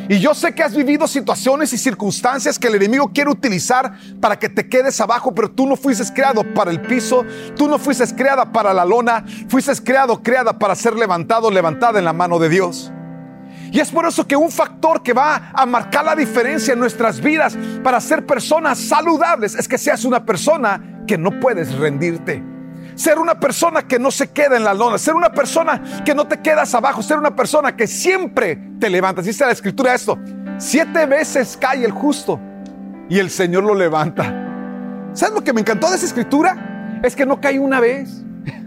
Y 0.09 0.19
yo 0.19 0.33
sé 0.33 0.53
que 0.53 0.63
has 0.63 0.75
vivido 0.75 1.07
situaciones 1.07 1.71
y 1.73 1.77
circunstancias 1.77 2.59
que 2.59 2.67
el 2.67 2.75
enemigo 2.75 3.11
quiere 3.13 3.29
utilizar 3.29 3.93
para 4.19 4.37
que 4.37 4.49
te 4.49 4.67
quedes 4.67 4.99
abajo, 4.99 5.33
pero 5.33 5.49
tú 5.49 5.65
no 5.65 5.75
fuiste 5.75 6.03
creado 6.13 6.43
para 6.53 6.71
el 6.71 6.81
piso, 6.81 7.25
tú 7.55 7.67
no 7.67 7.79
fuiste 7.79 8.03
creada 8.15 8.51
para 8.51 8.73
la 8.73 8.83
lona, 8.83 9.23
fuiste 9.47 9.73
creado, 9.83 10.21
creada 10.21 10.59
para 10.59 10.75
ser 10.75 10.95
levantado, 10.95 11.49
levantada 11.49 11.99
en 11.99 12.05
la 12.05 12.13
mano 12.13 12.37
de 12.39 12.49
Dios. 12.49 12.91
Y 13.71 13.79
es 13.79 13.89
por 13.89 14.05
eso 14.05 14.27
que 14.27 14.35
un 14.35 14.51
factor 14.51 15.01
que 15.01 15.13
va 15.13 15.51
a 15.53 15.65
marcar 15.65 16.05
la 16.05 16.15
diferencia 16.15 16.73
en 16.73 16.79
nuestras 16.79 17.19
vidas 17.19 17.57
para 17.83 17.99
ser 17.99 18.25
personas 18.25 18.77
saludables 18.77 19.55
es 19.55 19.67
que 19.67 19.79
seas 19.79 20.05
una 20.05 20.23
persona 20.25 21.03
que 21.07 21.17
no 21.17 21.39
puedes 21.39 21.73
rendirte. 21.73 22.52
Ser 22.95 23.17
una 23.17 23.39
persona 23.39 23.83
que 23.83 23.97
no 23.99 24.11
se 24.11 24.31
queda 24.31 24.57
en 24.57 24.63
la 24.63 24.73
lona, 24.73 24.97
ser 24.97 25.15
una 25.15 25.31
persona 25.31 25.81
que 26.05 26.13
no 26.13 26.27
te 26.27 26.39
quedas 26.39 26.73
abajo, 26.75 27.01
ser 27.01 27.17
una 27.17 27.35
persona 27.35 27.75
que 27.75 27.87
siempre 27.87 28.55
te 28.79 28.89
levantas. 28.89 29.25
Dice 29.25 29.45
la 29.45 29.51
escritura 29.51 29.93
esto, 29.93 30.17
siete 30.57 31.05
veces 31.05 31.57
cae 31.59 31.83
el 31.83 31.91
justo 31.91 32.39
y 33.09 33.19
el 33.19 33.29
Señor 33.29 33.63
lo 33.63 33.75
levanta. 33.75 35.11
¿Sabes 35.13 35.35
lo 35.35 35.43
que 35.43 35.53
me 35.53 35.61
encantó 35.61 35.89
de 35.89 35.97
esa 35.97 36.05
escritura? 36.05 36.99
Es 37.03 37.15
que 37.15 37.25
no 37.25 37.39
cae 37.39 37.59
una 37.59 37.79
vez, 37.79 38.23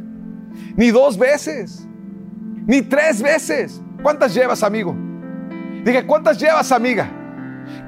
ni 0.77 0.91
dos 0.91 1.19
veces, 1.19 1.87
ni 2.67 2.83
tres 2.83 3.23
veces. 3.23 3.81
¿Cuántas 4.03 4.35
llevas, 4.35 4.63
amigo? 4.63 4.95
Dije, 5.85 6.05
¿cuántas 6.07 6.39
llevas, 6.39 6.73
amiga? 6.73 7.09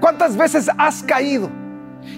¿Cuántas 0.01 0.37
veces 0.37 0.71
has 0.79 1.03
caído? 1.03 1.51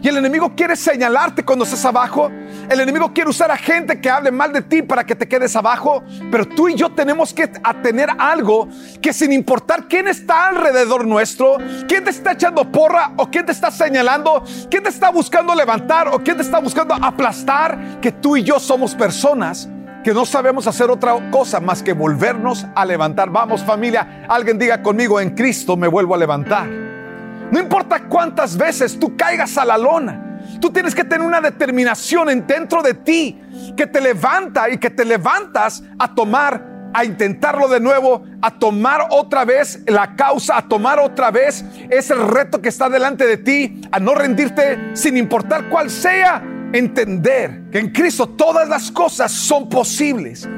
Y 0.02 0.09
el 0.09 0.16
enemigo 0.16 0.54
quiere 0.54 0.76
señalarte 0.76 1.42
cuando 1.42 1.64
estás 1.64 1.85
abajo. 1.85 2.30
El 2.70 2.78
enemigo 2.78 3.12
quiere 3.12 3.28
usar 3.28 3.50
a 3.50 3.56
gente 3.56 4.00
que 4.00 4.09
hable 4.09 4.30
mal 4.30 4.52
de 4.52 4.62
ti 4.62 4.80
para 4.80 5.04
que 5.04 5.16
te 5.16 5.26
quedes 5.26 5.56
abajo. 5.56 6.04
Pero 6.30 6.46
tú 6.46 6.68
y 6.68 6.76
yo 6.76 6.90
tenemos 6.90 7.35
que 7.35 7.48
tener 7.83 8.09
algo 8.16 8.68
que 9.02 9.12
sin 9.12 9.33
importar 9.33 9.88
quién 9.88 10.06
está 10.06 10.46
alrededor 10.46 11.04
nuestro, 11.04 11.56
quién 11.88 12.04
te 12.04 12.11
está 12.11 12.30
echando 12.30 12.70
porra 12.70 13.11
o 13.16 13.28
quién 13.28 13.44
te 13.44 13.50
está 13.50 13.72
señalando, 13.72 14.44
quién 14.70 14.85
te 14.85 14.88
está 14.88 15.11
buscando 15.11 15.52
levantar 15.52 16.06
o 16.14 16.20
quién 16.20 16.37
te 16.37 16.44
está 16.44 16.61
buscando 16.61 16.94
aplastar, 16.94 17.98
que 18.00 18.12
tú 18.12 18.37
y 18.37 18.44
yo 18.44 18.61
somos 18.61 18.94
personas 18.94 19.68
que 20.04 20.14
no 20.14 20.24
sabemos 20.24 20.68
hacer 20.68 20.90
otra 20.90 21.28
cosa 21.33 21.59
más 21.59 21.83
que 21.83 21.92
volvernos 21.92 22.68
a 22.76 22.85
levantar. 22.85 23.30
Vamos 23.30 23.64
familia, 23.64 24.26
alguien 24.28 24.61
diga 24.61 24.80
conmigo, 24.80 25.18
en 25.18 25.30
Cristo 25.30 25.76
me 25.76 25.88
vuelvo 25.88 26.14
a 26.14 26.18
levantar. 26.18 26.68
No 26.68 27.59
importa 27.59 28.04
cuántas 28.04 28.56
veces 28.56 28.96
tú 28.96 29.16
caigas 29.16 29.59
a 29.59 29.64
la 29.64 29.76
lona. 29.76 30.30
Tú 30.61 30.70
tienes 30.70 30.94
que 30.94 31.05
tener 31.05 31.27
una 31.27 31.40
determinación 31.40 32.29
en 32.29 32.46
dentro 32.46 32.83
de 32.83 32.94
ti 32.94 33.40
que 33.77 33.87
te 33.87 34.01
levanta 34.01 34.68
y 34.68 34.79
que 34.79 34.90
te 34.90 35.05
levantas 35.05 35.83
a 35.99 36.14
tomar, 36.14 36.90
a 36.92 37.05
intentarlo 37.05 37.66
de 37.66 37.81
nuevo, 37.81 38.25
a 38.42 38.59
tomar 38.59 39.07
otra 39.11 39.44
vez 39.44 39.81
la 39.87 40.16
causa, 40.16 40.59
a 40.59 40.68
tomar 40.68 40.99
otra 40.99 41.31
vez 41.31 41.64
ese 41.88 42.14
reto 42.14 42.61
que 42.61 42.68
está 42.68 42.90
delante 42.90 43.27
de 43.27 43.38
ti, 43.38 43.81
a 43.90 43.99
no 43.99 44.14
rendirte 44.14 44.90
sin 44.94 45.16
importar 45.16 45.68
cuál 45.68 45.90
sea. 45.90 46.42
Entender 46.73 47.62
que 47.73 47.81
en 47.81 47.90
Cristo 47.90 48.29
todas 48.29 48.68
las 48.68 48.92
cosas 48.92 49.33
son 49.33 49.68
posibles. 49.68 50.49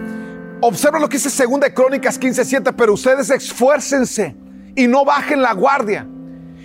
Observa 0.61 0.99
lo 0.99 1.09
que 1.09 1.17
dice 1.17 1.31
Segunda 1.31 1.69
de 1.69 1.75
Crónicas 1.75 2.21
15:7, 2.21 2.75
pero 2.77 2.93
ustedes 2.93 3.31
esfuércense 3.31 4.37
y 4.77 4.88
no 4.88 5.07
bajen 5.07 5.41
la 5.41 5.55
guardia 5.55 6.07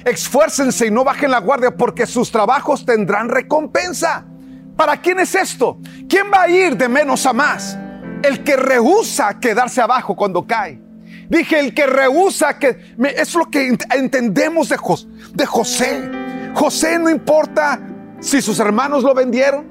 Esfuércense 0.07 0.87
y 0.87 0.91
no 0.91 1.03
bajen 1.03 1.31
la 1.31 1.39
guardia 1.39 1.75
porque 1.75 2.05
sus 2.05 2.31
trabajos 2.31 2.85
tendrán 2.85 3.29
recompensa. 3.29 4.25
¿Para 4.75 4.97
quién 5.01 5.19
es 5.19 5.35
esto? 5.35 5.79
¿Quién 6.07 6.27
va 6.33 6.43
a 6.43 6.49
ir 6.49 6.77
de 6.77 6.87
menos 6.87 7.25
a 7.25 7.33
más? 7.33 7.77
el 8.23 8.43
que 8.43 8.55
rehúsa 8.55 9.39
quedarse 9.39 9.81
abajo 9.81 10.15
cuando 10.15 10.45
cae. 10.45 10.81
Dije, 11.29 11.59
el 11.59 11.73
que 11.73 11.85
rehúsa 11.85 12.57
que... 12.57 12.95
es 13.15 13.35
lo 13.35 13.45
que 13.49 13.75
entendemos 13.95 14.69
de, 14.69 14.77
de 15.33 15.45
José. 15.45 16.09
José 16.53 16.99
no 16.99 17.09
importa 17.09 17.79
si 18.19 18.41
sus 18.41 18.59
hermanos 18.59 19.03
lo 19.03 19.13
vendieron, 19.13 19.67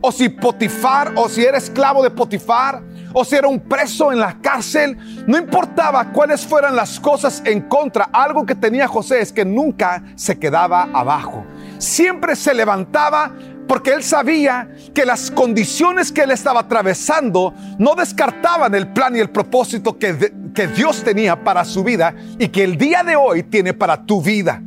o 0.00 0.12
si 0.12 0.28
Potifar, 0.28 1.12
o 1.16 1.28
si 1.28 1.44
era 1.44 1.58
esclavo 1.58 2.02
de 2.02 2.10
Potifar, 2.10 2.82
o 3.12 3.24
si 3.24 3.36
era 3.36 3.48
un 3.48 3.60
preso 3.60 4.12
en 4.12 4.18
la 4.18 4.38
cárcel, 4.40 4.96
no 5.26 5.38
importaba 5.38 6.12
cuáles 6.12 6.46
fueran 6.46 6.76
las 6.76 6.98
cosas 7.00 7.42
en 7.44 7.62
contra, 7.62 8.08
algo 8.12 8.46
que 8.46 8.54
tenía 8.54 8.88
José 8.88 9.20
es 9.20 9.32
que 9.32 9.44
nunca 9.44 10.02
se 10.14 10.38
quedaba 10.38 10.88
abajo. 10.92 11.44
Siempre 11.78 12.36
se 12.36 12.54
levantaba 12.54 13.32
porque 13.66 13.92
él 13.92 14.02
sabía 14.02 14.68
que 14.92 15.06
las 15.06 15.30
condiciones 15.30 16.10
que 16.10 16.22
él 16.22 16.32
estaba 16.32 16.60
atravesando 16.60 17.54
no 17.78 17.94
descartaban 17.94 18.74
el 18.74 18.88
plan 18.88 19.14
y 19.14 19.20
el 19.20 19.30
propósito 19.30 19.96
que, 19.96 20.32
que 20.52 20.66
Dios 20.66 21.04
tenía 21.04 21.44
para 21.44 21.64
su 21.64 21.84
vida 21.84 22.14
y 22.38 22.48
que 22.48 22.64
el 22.64 22.76
día 22.76 23.04
de 23.04 23.14
hoy 23.14 23.44
tiene 23.44 23.72
para 23.72 24.04
tu 24.04 24.20
vida. 24.20 24.60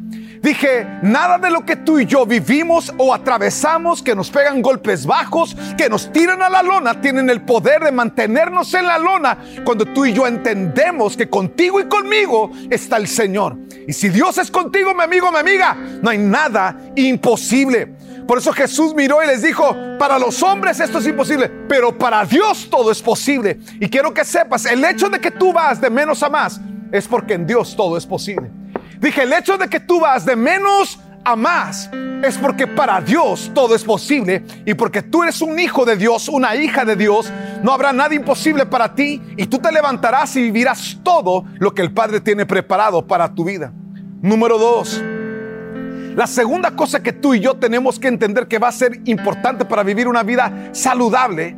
Dije, 0.43 0.85
nada 1.01 1.37
de 1.37 1.49
lo 1.49 1.63
que 1.63 1.77
tú 1.77 1.99
y 1.99 2.05
yo 2.05 2.25
vivimos 2.25 2.93
o 2.97 3.13
atravesamos, 3.13 4.03
que 4.03 4.13
nos 4.13 4.29
pegan 4.29 4.61
golpes 4.61 5.05
bajos, 5.05 5.55
que 5.77 5.87
nos 5.87 6.11
tiran 6.11 6.41
a 6.41 6.49
la 6.49 6.61
lona, 6.61 6.99
tienen 6.99 7.29
el 7.29 7.43
poder 7.43 7.81
de 7.81 7.93
mantenernos 7.93 8.73
en 8.73 8.85
la 8.85 8.97
lona 8.97 9.37
cuando 9.63 9.85
tú 9.85 10.03
y 10.03 10.11
yo 10.11 10.27
entendemos 10.27 11.15
que 11.15 11.29
contigo 11.29 11.79
y 11.79 11.85
conmigo 11.85 12.51
está 12.69 12.97
el 12.97 13.07
Señor. 13.07 13.55
Y 13.87 13.93
si 13.93 14.09
Dios 14.09 14.37
es 14.37 14.51
contigo, 14.51 14.93
mi 14.93 15.03
amigo, 15.03 15.31
mi 15.31 15.37
amiga, 15.37 15.77
no 16.01 16.09
hay 16.09 16.17
nada 16.17 16.77
imposible. 16.97 17.95
Por 18.27 18.37
eso 18.37 18.51
Jesús 18.51 18.93
miró 18.93 19.23
y 19.23 19.27
les 19.27 19.43
dijo, 19.43 19.73
para 19.97 20.19
los 20.19 20.43
hombres 20.43 20.77
esto 20.81 20.99
es 20.99 21.07
imposible, 21.07 21.49
pero 21.69 21.97
para 21.97 22.25
Dios 22.25 22.67
todo 22.69 22.91
es 22.91 23.01
posible. 23.01 23.59
Y 23.79 23.87
quiero 23.87 24.13
que 24.13 24.25
sepas, 24.25 24.65
el 24.65 24.83
hecho 24.83 25.07
de 25.07 25.21
que 25.21 25.31
tú 25.31 25.53
vas 25.53 25.79
de 25.79 25.89
menos 25.89 26.21
a 26.21 26.27
más 26.27 26.59
es 26.91 27.07
porque 27.07 27.35
en 27.35 27.47
Dios 27.47 27.77
todo 27.77 27.95
es 27.95 28.05
posible. 28.05 28.51
Dije, 29.03 29.23
el 29.23 29.33
hecho 29.33 29.57
de 29.57 29.67
que 29.67 29.81
tú 29.81 29.99
vas 29.99 30.25
de 30.25 30.37
menos 30.37 30.97
a 31.25 31.35
más 31.35 31.89
es 32.23 32.37
porque 32.37 32.67
para 32.67 33.01
Dios 33.01 33.51
todo 33.53 33.75
es 33.75 33.83
posible 33.83 34.45
y 34.65 34.75
porque 34.75 35.01
tú 35.01 35.23
eres 35.23 35.41
un 35.41 35.59
hijo 35.59 35.83
de 35.83 35.97
Dios, 35.97 36.29
una 36.29 36.55
hija 36.55 36.85
de 36.85 36.95
Dios, 36.95 37.29
no 37.63 37.73
habrá 37.73 37.91
nada 37.91 38.15
imposible 38.15 38.65
para 38.65 38.95
ti 38.95 39.21
y 39.35 39.47
tú 39.47 39.59
te 39.59 39.73
levantarás 39.73 40.37
y 40.37 40.43
vivirás 40.43 40.99
todo 41.03 41.43
lo 41.59 41.73
que 41.73 41.81
el 41.81 41.91
Padre 41.91 42.21
tiene 42.21 42.45
preparado 42.45 43.05
para 43.05 43.35
tu 43.35 43.43
vida. 43.43 43.73
Número 44.21 44.57
dos, 44.57 45.03
la 46.15 46.25
segunda 46.25 46.71
cosa 46.71 47.03
que 47.03 47.11
tú 47.11 47.33
y 47.33 47.41
yo 47.41 47.55
tenemos 47.55 47.99
que 47.99 48.07
entender 48.07 48.47
que 48.47 48.57
va 48.57 48.69
a 48.69 48.71
ser 48.71 49.01
importante 49.03 49.65
para 49.65 49.83
vivir 49.83 50.07
una 50.07 50.23
vida 50.23 50.69
saludable 50.71 51.57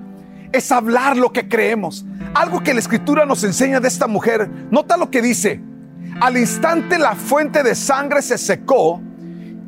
es 0.51 0.71
hablar 0.71 1.15
lo 1.15 1.31
que 1.31 1.47
creemos. 1.47 2.07
Algo 2.33 2.63
que 2.63 2.73
la 2.73 2.79
escritura 2.79 3.23
nos 3.27 3.43
enseña 3.43 3.79
de 3.79 3.87
esta 3.87 4.07
mujer. 4.07 4.49
Nota 4.71 4.97
lo 4.97 5.11
que 5.11 5.21
dice. 5.21 5.61
Al 6.21 6.37
instante 6.37 6.97
la 6.97 7.13
fuente 7.15 7.61
de 7.61 7.75
sangre 7.75 8.21
se 8.21 8.37
secó. 8.37 9.01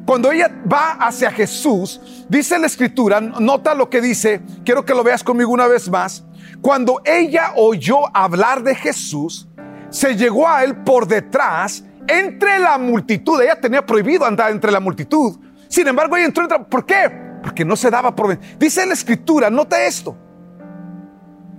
Cuando 0.05 0.31
ella 0.31 0.49
va 0.71 0.93
hacia 0.93 1.29
Jesús, 1.29 1.99
dice 2.29 2.57
la 2.57 2.67
escritura, 2.67 3.19
nota 3.19 3.73
lo 3.73 3.89
que 3.89 3.99
dice, 3.99 4.41
quiero 4.63 4.86
que 4.86 4.93
lo 4.93 5.03
veas 5.03 5.23
conmigo 5.23 5.51
una 5.51 5.67
vez 5.67 5.89
más. 5.89 6.23
Cuando 6.62 7.01
ella 7.03 7.51
oyó 7.57 8.15
hablar 8.15 8.63
de 8.63 8.73
Jesús, 8.75 9.49
se 9.89 10.15
llegó 10.15 10.47
a 10.47 10.63
él 10.63 10.77
por 10.77 11.07
detrás, 11.07 11.83
entre 12.07 12.60
la 12.60 12.77
multitud. 12.77 13.41
Ella 13.41 13.60
tenía 13.60 13.86
prohibido 13.86 14.25
andar 14.25 14.51
entre 14.51 14.71
la 14.71 14.79
multitud. 14.79 15.38
Sin 15.67 15.86
embargo, 15.86 16.15
ella 16.15 16.27
entró. 16.27 16.43
Entre, 16.43 16.60
¿Por 16.60 16.86
qué? 16.86 17.12
Porque 17.43 17.65
no 17.65 17.75
se 17.75 17.91
daba 17.91 18.15
por. 18.15 18.39
Dice 18.57 18.86
la 18.86 18.93
escritura, 18.93 19.49
nota 19.49 19.83
esto, 19.83 20.15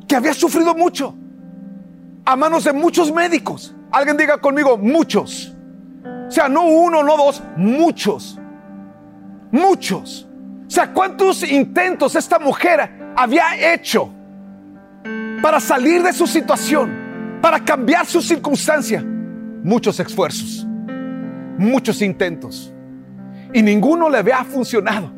que 0.09 0.16
había 0.16 0.33
sufrido 0.33 0.74
mucho 0.74 1.14
a 2.24 2.35
manos 2.35 2.64
de 2.64 2.72
muchos 2.72 3.12
médicos 3.12 3.74
Alguien 3.90 4.16
diga 4.16 4.38
conmigo, 4.38 4.77
muchos. 4.77 5.55
O 6.29 6.31
sea, 6.31 6.48
no 6.48 6.64
uno, 6.64 7.03
no 7.03 7.16
dos, 7.16 7.42
muchos. 7.57 8.38
Muchos. 9.51 10.29
O 10.66 10.70
sea, 10.70 10.92
¿cuántos 10.92 11.42
intentos 11.42 12.14
esta 12.14 12.38
mujer 12.38 13.12
había 13.16 13.74
hecho 13.74 14.11
para 15.40 15.61
salir 15.61 16.03
de 16.03 16.12
su 16.12 16.27
situación, 16.27 17.38
para 17.40 17.61
cambiar 17.61 18.05
su 18.05 18.20
circunstancia? 18.20 19.03
Muchos 19.62 19.98
esfuerzos, 19.98 20.66
muchos 21.57 22.03
intentos. 22.03 22.72
Y 23.55 23.62
ninguno 23.62 24.11
le 24.11 24.18
había 24.18 24.44
funcionado. 24.44 25.11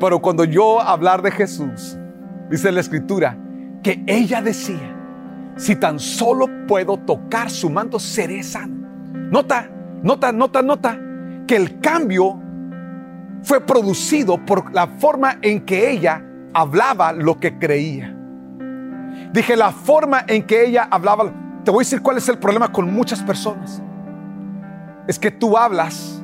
Pero 0.00 0.20
cuando 0.20 0.44
yo 0.44 0.80
hablar 0.80 1.22
de 1.22 1.30
Jesús, 1.30 1.96
dice 2.50 2.72
la 2.72 2.80
escritura, 2.80 3.38
que 3.82 4.02
ella 4.06 4.42
decía, 4.42 4.95
si 5.56 5.76
tan 5.76 5.98
solo 5.98 6.48
puedo 6.66 6.98
tocar 6.98 7.50
su 7.50 7.70
manto, 7.70 7.98
seré 7.98 8.42
sano. 8.42 8.74
Nota, 9.30 9.68
nota, 10.02 10.30
nota, 10.30 10.62
nota, 10.62 10.98
que 11.46 11.56
el 11.56 11.80
cambio 11.80 12.38
fue 13.42 13.60
producido 13.60 14.44
por 14.44 14.72
la 14.74 14.86
forma 14.86 15.38
en 15.40 15.64
que 15.64 15.90
ella 15.90 16.22
hablaba 16.52 17.12
lo 17.12 17.38
que 17.38 17.58
creía. 17.58 18.14
Dije, 19.32 19.56
la 19.56 19.72
forma 19.72 20.24
en 20.28 20.42
que 20.42 20.66
ella 20.66 20.88
hablaba, 20.90 21.32
te 21.64 21.70
voy 21.70 21.82
a 21.82 21.84
decir 21.84 22.02
cuál 22.02 22.18
es 22.18 22.28
el 22.28 22.38
problema 22.38 22.70
con 22.70 22.92
muchas 22.92 23.22
personas. 23.22 23.82
Es 25.08 25.18
que 25.18 25.30
tú 25.30 25.56
hablas 25.56 26.22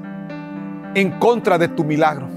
en 0.94 1.10
contra 1.18 1.56
de 1.56 1.68
tu 1.68 1.84
milagro. 1.84 2.28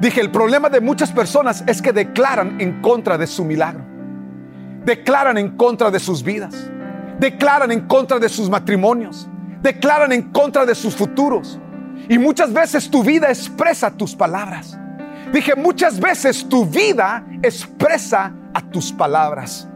Dije, 0.00 0.20
el 0.20 0.30
problema 0.30 0.70
de 0.70 0.80
muchas 0.80 1.12
personas 1.12 1.62
es 1.66 1.82
que 1.82 1.92
declaran 1.92 2.60
en 2.60 2.80
contra 2.80 3.18
de 3.18 3.26
su 3.26 3.44
milagro 3.44 3.93
declaran 4.84 5.38
en 5.38 5.56
contra 5.56 5.90
de 5.90 5.98
sus 5.98 6.22
vidas, 6.22 6.54
declaran 7.18 7.72
en 7.72 7.86
contra 7.86 8.18
de 8.18 8.28
sus 8.28 8.48
matrimonios, 8.50 9.28
declaran 9.62 10.12
en 10.12 10.30
contra 10.30 10.66
de 10.66 10.74
sus 10.74 10.94
futuros. 10.94 11.58
Y 12.08 12.18
muchas 12.18 12.52
veces 12.52 12.90
tu 12.90 13.02
vida 13.02 13.28
expresa 13.28 13.90
tus 13.90 14.14
palabras. 14.14 14.78
Dije, 15.32 15.54
muchas 15.54 15.98
veces 15.98 16.46
tu 16.48 16.66
vida 16.66 17.26
expresa 17.42 18.32
a 18.52 18.60
tus 18.60 18.92
palabras. 18.92 19.66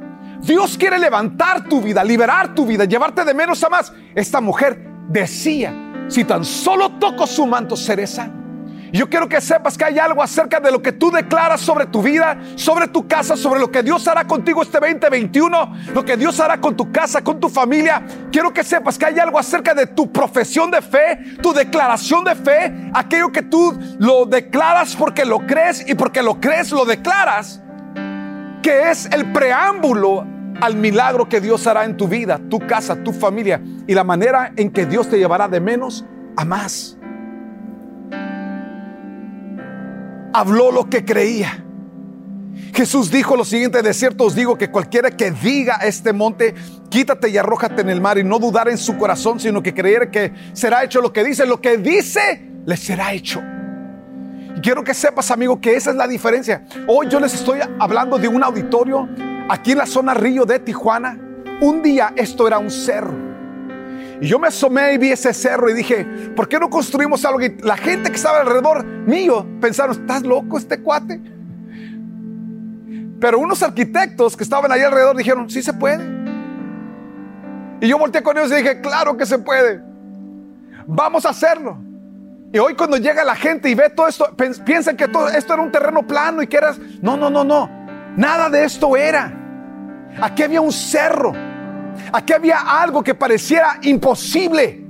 Dios 0.41 0.77
quiere 0.77 0.99
levantar 0.99 1.65
tu 1.65 1.81
vida, 1.81 2.05
liberar 2.05 2.55
tu 2.55 2.67
vida, 2.67 2.85
llevarte 2.85 3.25
de 3.25 3.35
menos 3.35 3.63
a 3.65 3.69
más. 3.69 3.93
Esta 4.15 4.41
mujer 4.41 4.87
decía, 5.09 5.75
si 6.09 6.25
tan 6.25 6.45
solo 6.45 6.91
toco 6.93 7.27
su 7.27 7.47
manto, 7.47 7.77
seré 7.77 8.07
sano. 8.07 8.48
Yo 8.93 9.09
quiero 9.09 9.29
que 9.29 9.41
sepas 9.41 9.77
que 9.77 9.85
hay 9.85 9.99
algo 9.99 10.23
acerca 10.23 10.61
de 10.61 10.71
lo 10.71 10.83
que 10.83 10.93
tú 10.93 11.11
declaras 11.11 11.61
sobre 11.61 11.87
tu 11.87 12.03
vida, 12.03 12.39
sobre 12.57 12.89
tu 12.89 13.07
casa, 13.07 13.37
sobre 13.37 13.61
lo 13.61 13.71
que 13.71 13.83
Dios 13.83 14.07
hará 14.09 14.27
contigo 14.27 14.63
este 14.63 14.79
2021, 14.81 15.77
lo 15.95 16.05
que 16.05 16.17
Dios 16.17 16.41
hará 16.41 16.61
con 16.61 16.77
tu 16.77 16.91
casa, 16.91 17.23
con 17.23 17.39
tu 17.39 17.49
familia. 17.49 18.07
Quiero 18.33 18.53
que 18.53 18.65
sepas 18.65 18.99
que 18.99 19.07
hay 19.07 19.19
algo 19.19 19.39
acerca 19.39 19.75
de 19.75 19.87
tu 19.87 20.11
profesión 20.11 20.71
de 20.71 20.81
fe, 20.81 21.19
tu 21.43 21.53
declaración 21.53 22.25
de 22.25 22.35
fe, 22.35 22.91
aquello 22.95 23.31
que 23.31 23.43
tú 23.43 23.79
lo 23.99 24.25
declaras 24.25 24.97
porque 24.97 25.25
lo 25.25 25.47
crees 25.47 25.89
y 25.89 25.95
porque 25.95 26.23
lo 26.23 26.41
crees 26.41 26.73
lo 26.73 26.85
declaras, 26.85 27.63
que 28.63 28.91
es 28.91 29.07
el 29.07 29.33
preámbulo 29.33 30.27
al 30.61 30.77
milagro 30.77 31.29
que 31.29 31.41
Dios 31.41 31.67
hará 31.67 31.85
en 31.85 31.97
tu 31.97 32.09
vida, 32.09 32.41
tu 32.49 32.59
casa, 32.59 33.03
tu 33.03 33.13
familia 33.13 33.61
y 33.87 33.95
la 33.95 34.05
manera 34.05 34.53
en 34.57 34.71
que 34.71 34.87
Dios 34.87 35.09
te 35.09 35.19
llevará 35.19 35.49
de 35.49 35.61
menos 35.61 36.05
a 36.37 36.45
más. 36.45 36.98
Habló 40.33 40.71
lo 40.73 40.89
que 40.89 41.05
creía. 41.05 41.65
Jesús 42.75 43.11
dijo 43.11 43.37
lo 43.37 43.45
siguiente, 43.45 43.83
de 43.83 43.93
cierto 43.95 44.25
os 44.25 44.35
digo 44.35 44.57
que 44.57 44.71
cualquiera 44.71 45.11
que 45.11 45.31
diga 45.31 45.79
a 45.81 45.87
este 45.87 46.13
monte, 46.13 46.55
quítate 46.91 47.29
y 47.29 47.37
arrójate 47.37 47.81
en 47.81 47.89
el 47.89 48.01
mar 48.01 48.19
y 48.19 48.25
no 48.25 48.39
dudar 48.39 48.69
en 48.69 48.79
su 48.79 48.97
corazón, 48.97 49.41
sino 49.41 49.63
que 49.63 49.75
creyera 49.75 50.11
que 50.11 50.33
será 50.53 50.85
hecho 50.85 51.01
lo 51.01 51.13
que 51.13 51.25
dice, 51.25 51.47
lo 51.47 51.61
que 51.61 51.77
dice, 51.77 52.49
le 52.65 52.77
será 52.77 53.13
hecho. 53.13 53.43
Y 54.57 54.61
quiero 54.61 54.85
que 54.85 54.95
sepas, 54.95 55.31
amigo, 55.31 55.61
que 55.61 55.77
esa 55.77 55.91
es 55.91 55.97
la 55.97 56.07
diferencia. 56.07 56.65
Hoy 56.87 57.09
yo 57.09 57.21
les 57.21 57.35
estoy 57.35 57.61
hablando 57.79 58.19
de 58.19 58.29
un 58.29 58.43
auditorio 58.43 59.09
aquí 59.49 59.73
en 59.73 59.79
la 59.79 59.87
zona 59.87 60.15
Río 60.15 60.45
de 60.45 60.59
Tijuana. 60.59 61.19
Un 61.61 61.83
día 61.83 62.13
esto 62.17 62.47
era 62.47 62.59
un 62.59 62.71
cerro. 62.71 63.38
Y 64.21 64.27
yo 64.27 64.39
me 64.39 64.49
asomé 64.49 64.95
y 64.95 64.99
vi 64.99 65.13
ese 65.13 65.33
cerro 65.33 65.71
y 65.71 65.75
dije, 65.75 66.05
¿por 66.35 66.49
qué 66.49 66.59
no 66.59 66.69
construimos 66.69 67.25
algo? 67.25 67.41
Y 67.41 67.57
la 67.63 67.77
gente 67.77 68.11
que 68.11 68.17
estaba 68.17 68.41
alrededor 68.41 68.85
mío 68.85 69.47
pensaron, 69.61 70.01
¿estás 70.01 70.23
loco 70.23 70.59
este 70.59 70.81
cuate? 70.81 71.21
Pero 73.21 73.39
unos 73.39 73.63
arquitectos 73.63 74.37
que 74.37 74.45
estaban 74.45 74.71
ahí 74.73 74.81
alrededor 74.81 75.17
dijeron, 75.17 75.49
sí 75.49 75.63
se 75.63 75.73
puede. 75.73 76.05
Y 77.81 77.89
yo 77.89 77.99
volteé 77.99 78.23
con 78.23 78.37
ellos 78.37 78.51
y 78.53 78.57
dije, 78.57 78.81
claro 78.81 79.17
que 79.17 79.25
se 79.25 79.39
puede. 79.39 79.81
Vamos 80.87 81.25
a 81.25 81.31
hacerlo. 81.31 81.79
Y 82.53 82.59
hoy 82.59 82.75
cuando 82.75 82.97
llega 82.97 83.23
la 83.25 83.37
gente 83.37 83.69
y 83.69 83.75
ve 83.75 83.91
todo 83.91 84.09
esto, 84.09 84.35
piensan 84.65 84.97
que 84.97 85.07
todo 85.07 85.29
esto 85.29 85.55
era 85.55 85.63
un 85.63 85.71
terreno 85.71 86.07
plano 86.07 86.43
y 86.43 86.47
que 86.47 86.57
eras... 86.57 86.79
No, 87.03 87.17
no, 87.17 87.31
no, 87.31 87.45
no. 87.45 87.71
Nada 88.17 88.49
de 88.49 88.65
esto 88.65 88.97
era. 88.97 89.33
Aquí 90.21 90.43
había 90.43 90.61
un 90.61 90.73
cerro 90.73 91.33
Aquí 92.13 92.33
había 92.33 92.59
algo 92.81 93.03
que 93.03 93.15
pareciera 93.15 93.79
imposible. 93.83 94.85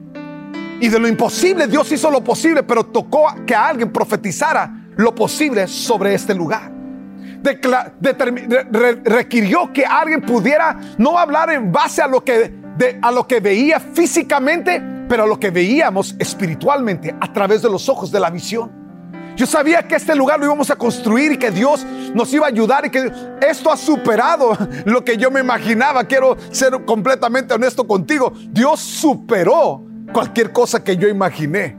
Y 0.81 0.89
de 0.89 0.99
lo 0.99 1.09
imposible 1.09 1.67
Dios 1.67 1.91
hizo 1.91 2.11
lo 2.11 2.23
posible, 2.23 2.63
pero 2.63 2.87
tocó 2.87 3.27
que 3.47 3.55
alguien 3.55 3.93
profetizara 3.93 4.87
lo 4.97 5.15
posible 5.15 5.67
sobre 5.67 6.15
este 6.15 6.35
lugar. 6.35 6.71
requirió 9.05 9.73
que 9.73 9.85
alguien 9.85 10.23
pudiera 10.23 10.79
no 10.99 11.19
hablar 11.19 11.51
en 11.51 11.73
base 11.73 12.03
a 12.03 12.07
lo 12.07 12.25
que, 12.25 12.55
a 13.01 13.11
lo 13.11 13.27
que 13.27 13.41
veía 13.41 13.81
físicamente, 13.81 14.83
pero 15.09 15.25
a 15.25 15.27
lo 15.27 15.39
que 15.39 15.51
veíamos 15.51 16.15
espiritualmente 16.19 17.15
a 17.21 17.33
través 17.33 17.63
de 17.63 17.71
los 17.71 17.89
ojos 17.89 18.11
de 18.11 18.21
la 18.21 18.31
visión. 18.31 18.88
Yo 19.39 19.47
sabía 19.47 19.87
que 19.87 19.95
este 19.95 20.17
lugar 20.17 20.41
lo 20.41 20.47
íbamos 20.47 20.69
a 20.69 20.75
construir 20.75 21.31
y 21.31 21.39
que 21.39 21.53
Dios 21.53 21.87
nos 22.13 22.35
iba 22.35 22.47
a 22.47 22.49
ayudar 22.49 22.85
y 22.87 22.91
que 22.91 23.09
esto 23.41 23.71
ha 23.71 23.77
superado 23.77 24.59
lo 24.85 25.05
que 25.05 25.17
yo 25.17 25.31
me 25.31 25.39
imaginaba. 25.39 26.03
Quiero 26.03 26.37
ser 26.51 26.85
completamente 26.85 27.55
honesto 27.55 27.87
contigo. 27.87 28.33
Dios 28.51 28.81
superó 28.81 29.87
cualquier 30.13 30.51
cosa 30.51 30.83
que 30.83 30.97
yo 30.97 31.07
imaginé. 31.07 31.79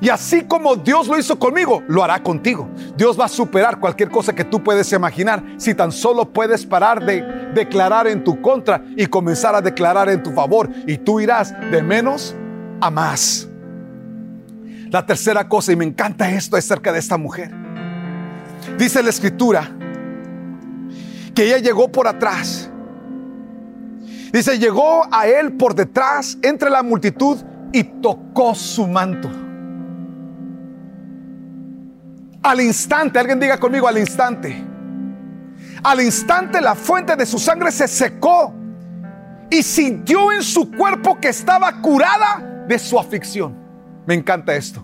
Y 0.00 0.08
así 0.08 0.42
como 0.42 0.74
Dios 0.74 1.06
lo 1.06 1.16
hizo 1.16 1.38
conmigo, 1.38 1.84
lo 1.86 2.02
hará 2.02 2.20
contigo. 2.20 2.68
Dios 2.96 3.18
va 3.18 3.26
a 3.26 3.28
superar 3.28 3.78
cualquier 3.78 4.10
cosa 4.10 4.34
que 4.34 4.42
tú 4.42 4.64
puedes 4.64 4.92
imaginar 4.92 5.44
si 5.56 5.74
tan 5.74 5.92
solo 5.92 6.32
puedes 6.32 6.66
parar 6.66 7.06
de 7.06 7.22
declarar 7.54 8.08
en 8.08 8.24
tu 8.24 8.42
contra 8.42 8.82
y 8.96 9.06
comenzar 9.06 9.54
a 9.54 9.62
declarar 9.62 10.08
en 10.08 10.20
tu 10.20 10.32
favor. 10.32 10.68
Y 10.84 10.98
tú 10.98 11.20
irás 11.20 11.54
de 11.70 11.80
menos 11.80 12.34
a 12.80 12.90
más. 12.90 13.48
La 14.90 15.04
tercera 15.04 15.48
cosa, 15.48 15.72
y 15.72 15.76
me 15.76 15.84
encanta 15.84 16.30
esto 16.30 16.56
acerca 16.56 16.92
de 16.92 16.98
esta 16.98 17.16
mujer. 17.18 17.50
Dice 18.78 19.02
la 19.02 19.10
escritura 19.10 19.70
que 21.34 21.44
ella 21.44 21.58
llegó 21.58 21.90
por 21.90 22.06
atrás. 22.06 22.70
Dice, 24.32 24.58
llegó 24.58 25.06
a 25.12 25.26
él 25.26 25.52
por 25.52 25.74
detrás 25.74 26.36
entre 26.42 26.68
la 26.70 26.82
multitud 26.82 27.38
y 27.72 27.84
tocó 27.84 28.54
su 28.54 28.86
manto. 28.86 29.30
Al 32.42 32.60
instante, 32.60 33.18
alguien 33.18 33.40
diga 33.40 33.58
conmigo, 33.58 33.88
al 33.88 33.98
instante. 33.98 34.64
Al 35.82 36.00
instante 36.00 36.60
la 36.60 36.74
fuente 36.74 37.14
de 37.14 37.26
su 37.26 37.38
sangre 37.38 37.70
se 37.70 37.86
secó 37.86 38.54
y 39.50 39.62
sintió 39.62 40.32
en 40.32 40.42
su 40.42 40.70
cuerpo 40.70 41.18
que 41.20 41.28
estaba 41.28 41.80
curada 41.80 42.64
de 42.66 42.78
su 42.78 42.98
aflicción. 42.98 43.67
Me 44.08 44.14
encanta 44.14 44.56
esto. 44.56 44.82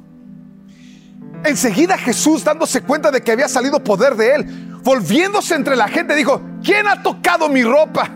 Enseguida 1.44 1.96
Jesús, 1.96 2.44
dándose 2.44 2.82
cuenta 2.82 3.10
de 3.10 3.22
que 3.22 3.32
había 3.32 3.48
salido 3.48 3.82
poder 3.82 4.16
de 4.16 4.34
él, 4.34 4.78
volviéndose 4.82 5.54
entre 5.54 5.76
la 5.76 5.88
gente, 5.88 6.14
dijo, 6.14 6.42
¿quién 6.62 6.86
ha 6.86 7.02
tocado 7.02 7.48
mi 7.48 7.62
ropa? 7.62 8.06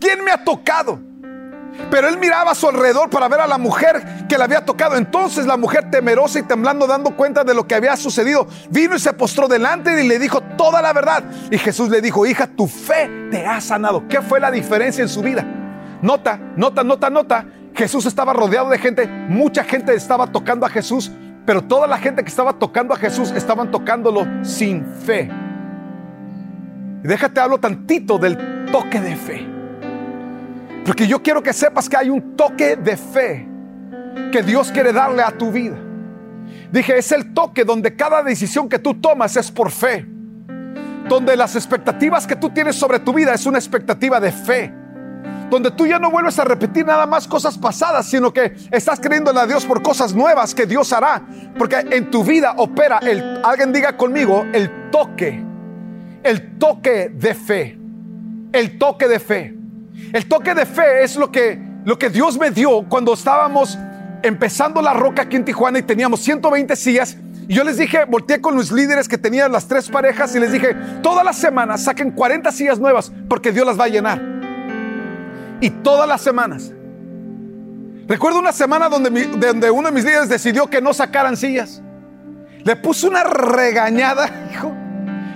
¿Quién 0.00 0.24
me 0.24 0.30
ha 0.30 0.42
tocado? 0.42 0.98
Pero 1.90 2.08
él 2.08 2.16
miraba 2.16 2.52
a 2.52 2.54
su 2.54 2.66
alrededor 2.66 3.10
para 3.10 3.28
ver 3.28 3.40
a 3.40 3.46
la 3.46 3.58
mujer 3.58 4.26
que 4.26 4.38
le 4.38 4.44
había 4.44 4.64
tocado. 4.64 4.96
Entonces 4.96 5.44
la 5.44 5.58
mujer 5.58 5.90
temerosa 5.90 6.38
y 6.38 6.44
temblando, 6.44 6.86
dando 6.86 7.14
cuenta 7.14 7.44
de 7.44 7.52
lo 7.52 7.66
que 7.66 7.74
había 7.74 7.94
sucedido, 7.98 8.48
vino 8.70 8.96
y 8.96 9.00
se 9.00 9.12
postró 9.12 9.48
delante 9.48 10.02
y 10.02 10.08
le 10.08 10.18
dijo 10.18 10.40
toda 10.56 10.80
la 10.80 10.94
verdad. 10.94 11.24
Y 11.50 11.58
Jesús 11.58 11.90
le 11.90 12.00
dijo, 12.00 12.24
hija, 12.24 12.46
tu 12.46 12.66
fe 12.66 13.28
te 13.30 13.46
ha 13.46 13.60
sanado. 13.60 14.08
¿Qué 14.08 14.22
fue 14.22 14.40
la 14.40 14.50
diferencia 14.50 15.02
en 15.02 15.10
su 15.10 15.20
vida? 15.20 15.44
Nota, 16.00 16.40
nota, 16.56 16.82
nota, 16.82 17.10
nota 17.10 17.46
Jesús 17.74 18.06
estaba 18.06 18.32
rodeado 18.32 18.70
de 18.70 18.78
gente, 18.78 19.06
mucha 19.06 19.64
gente 19.64 19.94
estaba 19.94 20.26
tocando 20.26 20.66
a 20.66 20.68
Jesús, 20.68 21.10
pero 21.46 21.62
toda 21.62 21.86
la 21.86 21.98
gente 21.98 22.22
que 22.22 22.28
estaba 22.28 22.52
tocando 22.52 22.94
a 22.94 22.96
Jesús 22.96 23.30
estaban 23.32 23.70
tocándolo 23.70 24.26
sin 24.42 24.84
fe. 24.84 25.30
Déjate 27.02 27.40
hablo 27.40 27.58
tantito 27.58 28.18
del 28.18 28.66
toque 28.70 29.00
de 29.00 29.16
fe. 29.16 29.46
Porque 30.84 31.06
yo 31.06 31.22
quiero 31.22 31.42
que 31.42 31.52
sepas 31.52 31.88
que 31.88 31.96
hay 31.96 32.10
un 32.10 32.36
toque 32.36 32.76
de 32.76 32.96
fe 32.96 33.48
que 34.30 34.42
Dios 34.42 34.70
quiere 34.70 34.92
darle 34.92 35.22
a 35.22 35.30
tu 35.30 35.50
vida. 35.50 35.76
Dije, 36.70 36.98
es 36.98 37.10
el 37.12 37.32
toque 37.32 37.64
donde 37.64 37.96
cada 37.96 38.22
decisión 38.22 38.68
que 38.68 38.78
tú 38.78 38.94
tomas 38.94 39.36
es 39.36 39.50
por 39.50 39.70
fe. 39.70 40.06
Donde 41.08 41.36
las 41.36 41.56
expectativas 41.56 42.26
que 42.26 42.36
tú 42.36 42.50
tienes 42.50 42.76
sobre 42.76 43.00
tu 43.00 43.12
vida 43.12 43.34
es 43.34 43.46
una 43.46 43.58
expectativa 43.58 44.20
de 44.20 44.30
fe 44.30 44.81
donde 45.52 45.70
tú 45.70 45.86
ya 45.86 45.98
no 45.98 46.10
vuelves 46.10 46.38
a 46.38 46.44
repetir 46.44 46.86
nada 46.86 47.04
más 47.04 47.28
cosas 47.28 47.58
pasadas, 47.58 48.06
sino 48.06 48.32
que 48.32 48.54
estás 48.70 48.98
creyendo 48.98 49.38
a 49.38 49.46
Dios 49.46 49.66
por 49.66 49.82
cosas 49.82 50.14
nuevas 50.14 50.54
que 50.54 50.64
Dios 50.64 50.94
hará. 50.94 51.22
Porque 51.58 51.76
en 51.90 52.10
tu 52.10 52.24
vida 52.24 52.54
opera 52.56 52.98
el, 53.02 53.42
alguien 53.44 53.70
diga 53.70 53.94
conmigo, 53.94 54.46
el 54.54 54.90
toque, 54.90 55.44
el 56.22 56.56
toque 56.56 57.10
de 57.10 57.34
fe, 57.34 57.78
el 58.50 58.78
toque 58.78 59.06
de 59.06 59.20
fe. 59.20 59.54
El 60.14 60.26
toque 60.26 60.54
de 60.54 60.64
fe 60.64 61.04
es 61.04 61.16
lo 61.16 61.30
que, 61.30 61.60
lo 61.84 61.98
que 61.98 62.08
Dios 62.08 62.38
me 62.38 62.50
dio 62.50 62.86
cuando 62.88 63.12
estábamos 63.12 63.78
empezando 64.22 64.80
la 64.80 64.94
roca 64.94 65.22
aquí 65.22 65.36
en 65.36 65.44
Tijuana 65.44 65.80
y 65.80 65.82
teníamos 65.82 66.20
120 66.20 66.74
sillas. 66.76 67.18
Y 67.46 67.52
yo 67.52 67.62
les 67.62 67.76
dije, 67.76 68.06
volteé 68.06 68.40
con 68.40 68.56
los 68.56 68.72
líderes 68.72 69.06
que 69.06 69.18
tenían 69.18 69.52
las 69.52 69.68
tres 69.68 69.90
parejas 69.90 70.34
y 70.34 70.40
les 70.40 70.50
dije, 70.50 70.74
todas 71.02 71.26
las 71.26 71.36
semanas 71.36 71.84
saquen 71.84 72.10
40 72.10 72.50
sillas 72.52 72.78
nuevas 72.78 73.12
porque 73.28 73.52
Dios 73.52 73.66
las 73.66 73.78
va 73.78 73.84
a 73.84 73.88
llenar. 73.88 74.31
Y 75.62 75.70
todas 75.70 76.08
las 76.08 76.20
semanas. 76.20 76.72
Recuerdo 78.08 78.40
una 78.40 78.50
semana 78.50 78.88
donde, 78.88 79.26
donde 79.26 79.70
uno 79.70 79.88
de 79.88 79.94
mis 79.94 80.04
líderes 80.04 80.28
decidió 80.28 80.66
que 80.66 80.82
no 80.82 80.92
sacaran 80.92 81.36
sillas. 81.36 81.80
Le 82.64 82.74
puse 82.74 83.06
una 83.06 83.22
regañada, 83.22 84.28
hijo, 84.52 84.72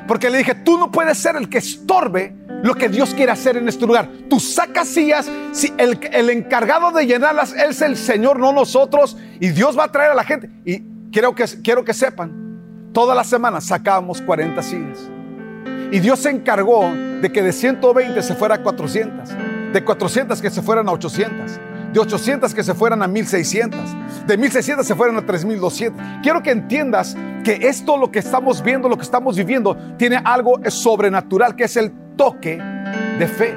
porque 0.09 0.29
le 0.29 0.39
dije, 0.39 0.57
tú 0.57 0.79
no 0.79 0.91
puedes 0.91 1.17
ser 1.17 1.37
el 1.37 1.49
que 1.49 1.59
estorbe 1.59 2.35
lo 2.65 2.75
que 2.75 2.89
Dios 2.89 3.15
quiere 3.15 3.31
hacer 3.31 3.57
en 3.57 3.69
este 3.69 3.87
lugar. 3.87 4.09
Tú 4.29 4.41
sacas 4.41 4.89
sillas, 4.89 5.31
si 5.53 5.73
el, 5.79 5.97
el, 6.11 6.29
encargado 6.31 6.91
de 6.91 7.07
llenarlas 7.07 7.53
es 7.53 7.81
el 7.81 7.97
Señor, 7.97 8.41
no 8.41 8.53
nosotros, 8.53 9.17
y 9.39 9.51
Dios 9.51 9.79
va 9.79 9.85
a 9.85 9.93
traer 9.93 10.11
a 10.11 10.15
la 10.15 10.25
gente. 10.25 10.51
Y 10.65 10.83
quiero 11.13 11.37
que, 11.37 11.45
quiero 11.63 11.85
que 11.85 11.95
sepan, 11.95 12.91
todas 12.93 13.17
las 13.17 13.29
semanas 13.29 13.67
sacábamos 13.67 14.21
40 14.23 14.61
sillas. 14.65 14.99
Y 15.93 16.01
Dios 16.01 16.19
se 16.19 16.31
encargó 16.31 16.91
de 16.91 17.31
que 17.31 17.45
de 17.45 17.53
120 17.53 18.21
se 18.25 18.35
fuera 18.35 18.57
a 18.57 18.63
400 18.65 19.31
de 19.73 19.85
400 19.85 20.41
que 20.41 20.51
se 20.51 20.63
fueran 20.63 20.89
a 20.89 20.93
800, 20.93 21.61
de 21.93 22.01
800 22.01 22.55
que 22.55 22.63
se 22.63 22.75
fueran 22.75 23.03
a 23.03 23.09
1600, 23.09 23.81
de 24.27 24.37
1600 24.37 24.87
se 24.87 24.95
fueran 24.95 25.17
a 25.17 25.27
3200. 25.27 26.01
Quiero 26.23 26.43
que 26.43 26.51
entiendas 26.51 27.17
que 27.45 27.69
esto, 27.69 27.97
lo 27.97 28.11
que 28.11 28.19
estamos 28.19 28.63
viendo, 28.63 28.89
lo 28.89 28.97
que 28.97 29.03
estamos 29.05 29.37
viviendo, 29.37 29.77
tiene 29.97 30.21
algo 30.25 30.61
sobrenatural 30.69 31.57
que 31.57 31.65
es 31.65 31.77
el 31.77 31.93
toque 32.17 32.59
de 33.19 33.27
fe. 33.27 33.55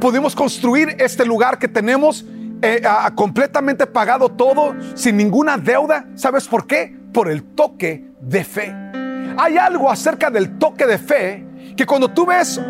Pudimos 0.00 0.34
construir 0.34 0.96
este 0.98 1.24
lugar 1.24 1.58
que 1.58 1.68
tenemos 1.68 2.24
eh, 2.62 2.82
completamente 3.14 3.86
pagado 3.86 4.30
todo, 4.30 4.74
sin 4.94 5.16
ninguna 5.16 5.56
deuda. 5.56 6.06
¿Sabes 6.14 6.46
por 6.48 6.66
qué? 6.66 6.96
Por 7.12 7.30
el 7.30 7.42
toque 7.42 8.10
de 8.20 8.44
fe. 8.44 8.74
Hay 9.38 9.58
algo 9.58 9.90
acerca 9.90 10.30
del 10.30 10.58
toque 10.58 10.86
de 10.86 10.98
fe 10.98 11.44
que 11.76 11.84
cuando 11.84 12.08
tú 12.08 12.24
ves 12.26 12.60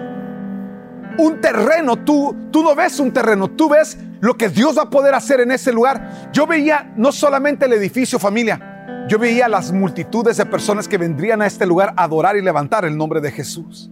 un 1.18 1.40
terreno, 1.40 1.96
tú, 1.96 2.36
tú 2.50 2.62
no 2.62 2.74
ves 2.74 3.00
un 3.00 3.12
terreno, 3.12 3.48
tú 3.48 3.68
ves 3.68 3.98
lo 4.20 4.36
que 4.36 4.48
Dios 4.48 4.76
va 4.78 4.82
a 4.82 4.90
poder 4.90 5.14
hacer 5.14 5.40
en 5.40 5.50
ese 5.50 5.72
lugar. 5.72 6.30
Yo 6.32 6.46
veía 6.46 6.92
no 6.96 7.12
solamente 7.12 7.66
el 7.66 7.72
edificio 7.72 8.18
familia, 8.18 9.06
yo 9.08 9.18
veía 9.18 9.48
las 9.48 9.72
multitudes 9.72 10.36
de 10.36 10.46
personas 10.46 10.88
que 10.88 10.98
vendrían 10.98 11.42
a 11.42 11.46
este 11.46 11.66
lugar 11.66 11.94
a 11.96 12.04
adorar 12.04 12.36
y 12.36 12.42
levantar 12.42 12.84
el 12.84 12.96
nombre 12.96 13.20
de 13.20 13.30
Jesús. 13.30 13.90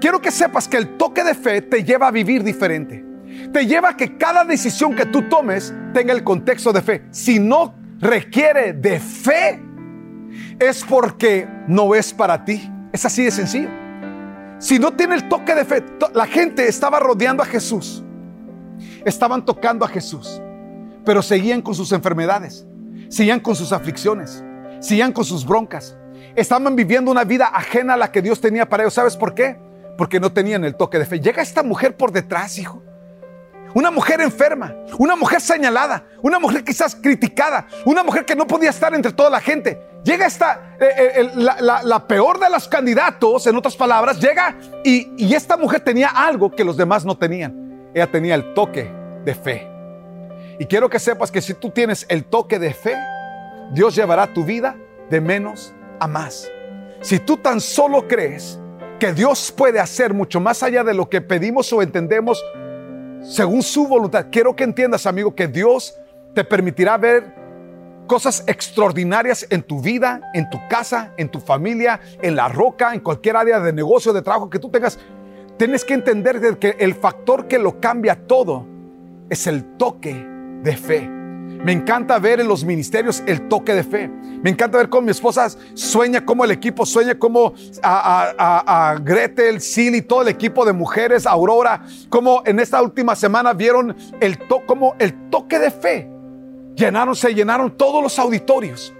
Quiero 0.00 0.20
que 0.20 0.30
sepas 0.30 0.68
que 0.68 0.76
el 0.76 0.96
toque 0.96 1.24
de 1.24 1.34
fe 1.34 1.62
te 1.62 1.82
lleva 1.82 2.08
a 2.08 2.10
vivir 2.10 2.44
diferente. 2.44 3.04
Te 3.52 3.66
lleva 3.66 3.90
a 3.90 3.96
que 3.96 4.16
cada 4.18 4.44
decisión 4.44 4.94
que 4.94 5.06
tú 5.06 5.22
tomes 5.22 5.72
tenga 5.94 6.12
el 6.12 6.22
contexto 6.22 6.72
de 6.72 6.82
fe. 6.82 7.02
Si 7.10 7.38
no 7.38 7.74
requiere 7.98 8.74
de 8.74 9.00
fe, 9.00 9.62
es 10.58 10.84
porque 10.84 11.48
no 11.66 11.94
es 11.94 12.12
para 12.12 12.44
ti. 12.44 12.70
Es 12.92 13.04
así 13.04 13.24
de 13.24 13.30
sencillo. 13.30 13.85
Si 14.58 14.78
no 14.78 14.94
tiene 14.94 15.16
el 15.16 15.28
toque 15.28 15.54
de 15.54 15.64
fe, 15.64 15.84
la 16.14 16.26
gente 16.26 16.66
estaba 16.66 16.98
rodeando 16.98 17.42
a 17.42 17.46
Jesús. 17.46 18.02
Estaban 19.04 19.44
tocando 19.44 19.84
a 19.84 19.88
Jesús, 19.88 20.40
pero 21.04 21.22
seguían 21.22 21.62
con 21.62 21.74
sus 21.74 21.92
enfermedades, 21.92 22.66
seguían 23.08 23.40
con 23.40 23.54
sus 23.54 23.72
aflicciones, 23.72 24.42
seguían 24.80 25.12
con 25.12 25.24
sus 25.24 25.46
broncas. 25.46 25.96
Estaban 26.34 26.74
viviendo 26.74 27.10
una 27.10 27.24
vida 27.24 27.46
ajena 27.46 27.94
a 27.94 27.96
la 27.96 28.12
que 28.12 28.22
Dios 28.22 28.40
tenía 28.40 28.68
para 28.68 28.82
ellos. 28.82 28.94
¿Sabes 28.94 29.16
por 29.16 29.34
qué? 29.34 29.58
Porque 29.96 30.20
no 30.20 30.32
tenían 30.32 30.64
el 30.64 30.76
toque 30.76 30.98
de 30.98 31.06
fe. 31.06 31.20
Llega 31.20 31.42
esta 31.42 31.62
mujer 31.62 31.96
por 31.96 32.12
detrás, 32.12 32.58
hijo. 32.58 32.82
Una 33.74 33.90
mujer 33.90 34.20
enferma, 34.20 34.74
una 34.98 35.16
mujer 35.16 35.40
señalada, 35.40 36.06
una 36.22 36.38
mujer 36.38 36.64
quizás 36.64 36.94
criticada, 36.94 37.66
una 37.84 38.02
mujer 38.02 38.24
que 38.24 38.34
no 38.34 38.46
podía 38.46 38.70
estar 38.70 38.94
entre 38.94 39.12
toda 39.12 39.28
la 39.28 39.40
gente. 39.40 39.78
Llega 40.06 40.24
esta, 40.24 40.76
eh, 40.78 41.12
eh, 41.16 41.30
la, 41.34 42.06
peor 42.06 42.38
de 42.38 42.48
los 42.48 42.68
candidatos, 42.68 43.44
en 43.48 43.56
otras 43.56 43.74
palabras, 43.74 44.20
llega 44.20 44.56
y, 44.84 45.10
y 45.16 45.34
esta 45.34 45.56
mujer 45.56 45.80
tenía 45.80 46.10
algo 46.10 46.54
que 46.54 46.62
los 46.62 46.76
demás 46.76 47.04
no 47.04 47.18
tenían. 47.18 47.90
Ella 47.92 48.06
tenía 48.06 48.36
el 48.36 48.54
toque 48.54 48.88
de 49.24 49.34
fe. 49.34 49.68
Y 50.60 50.66
quiero 50.66 50.88
que 50.88 51.00
sepas 51.00 51.32
que 51.32 51.42
si 51.42 51.54
tú 51.54 51.70
tienes 51.70 52.06
el 52.08 52.24
toque 52.24 52.60
de 52.60 52.72
fe, 52.72 52.94
Dios 53.72 53.96
llevará 53.96 54.32
tu 54.32 54.44
vida 54.44 54.76
de 55.10 55.20
menos 55.20 55.74
a 55.98 56.06
más. 56.06 56.48
Si 57.00 57.18
tú 57.18 57.38
tan 57.38 57.60
solo 57.60 58.06
crees 58.06 58.60
que 59.00 59.12
Dios 59.12 59.50
puede 59.50 59.80
hacer 59.80 60.14
mucho 60.14 60.38
más 60.38 60.62
allá 60.62 60.84
de 60.84 60.94
lo 60.94 61.10
que 61.10 61.20
pedimos 61.20 61.72
o 61.72 61.82
entendemos, 61.82 62.40
según 63.22 63.60
su 63.60 63.88
voluntad. 63.88 64.26
Quiero 64.30 64.54
que 64.54 64.62
entiendas, 64.62 65.04
amigo, 65.04 65.34
que 65.34 65.48
Dios 65.48 65.98
te 66.32 66.44
permitirá 66.44 66.96
ver 66.96 67.34
cosas 68.06 68.44
extraordinarias 68.46 69.46
en 69.50 69.62
tu 69.62 69.80
vida, 69.80 70.20
en 70.34 70.48
tu 70.50 70.58
casa, 70.68 71.12
en 71.16 71.28
tu 71.28 71.40
familia, 71.40 72.00
en 72.22 72.36
la 72.36 72.48
roca, 72.48 72.94
en 72.94 73.00
cualquier 73.00 73.36
área 73.36 73.60
de 73.60 73.72
negocio, 73.72 74.12
de 74.12 74.22
trabajo 74.22 74.48
que 74.48 74.58
tú 74.58 74.70
tengas, 74.70 74.98
tienes 75.58 75.84
que 75.84 75.94
entender 75.94 76.58
que 76.58 76.76
el 76.78 76.94
factor 76.94 77.48
que 77.48 77.58
lo 77.58 77.80
cambia 77.80 78.26
todo 78.26 78.66
es 79.28 79.46
el 79.46 79.76
toque 79.76 80.14
de 80.62 80.76
fe. 80.76 81.16
Me 81.64 81.72
encanta 81.72 82.18
ver 82.18 82.40
en 82.40 82.48
los 82.48 82.64
ministerios 82.64 83.22
el 83.26 83.48
toque 83.48 83.74
de 83.74 83.82
fe. 83.82 84.08
Me 84.08 84.50
encanta 84.50 84.78
ver 84.78 84.88
cómo 84.88 85.02
mi 85.02 85.10
esposa 85.10 85.48
sueña, 85.74 86.24
cómo 86.24 86.44
el 86.44 86.50
equipo 86.50 86.84
sueña, 86.86 87.18
cómo 87.18 87.54
a, 87.82 88.96
Gretel, 89.02 89.60
Silly, 89.60 90.02
todo 90.02 90.22
el 90.22 90.28
equipo 90.28 90.64
de 90.64 90.72
mujeres, 90.72 91.26
Aurora, 91.26 91.84
cómo 92.08 92.42
en 92.44 92.60
esta 92.60 92.80
última 92.82 93.16
semana 93.16 93.52
vieron 93.52 93.96
el, 94.20 94.38
to, 94.38 94.64
como 94.66 94.94
el 94.98 95.28
toque 95.30 95.58
de 95.58 95.70
fe. 95.70 96.15
Llenaron, 96.76 97.16
se 97.16 97.34
llenaron 97.34 97.76
todos 97.76 98.02
los 98.02 98.18
auditorios. 98.18 98.94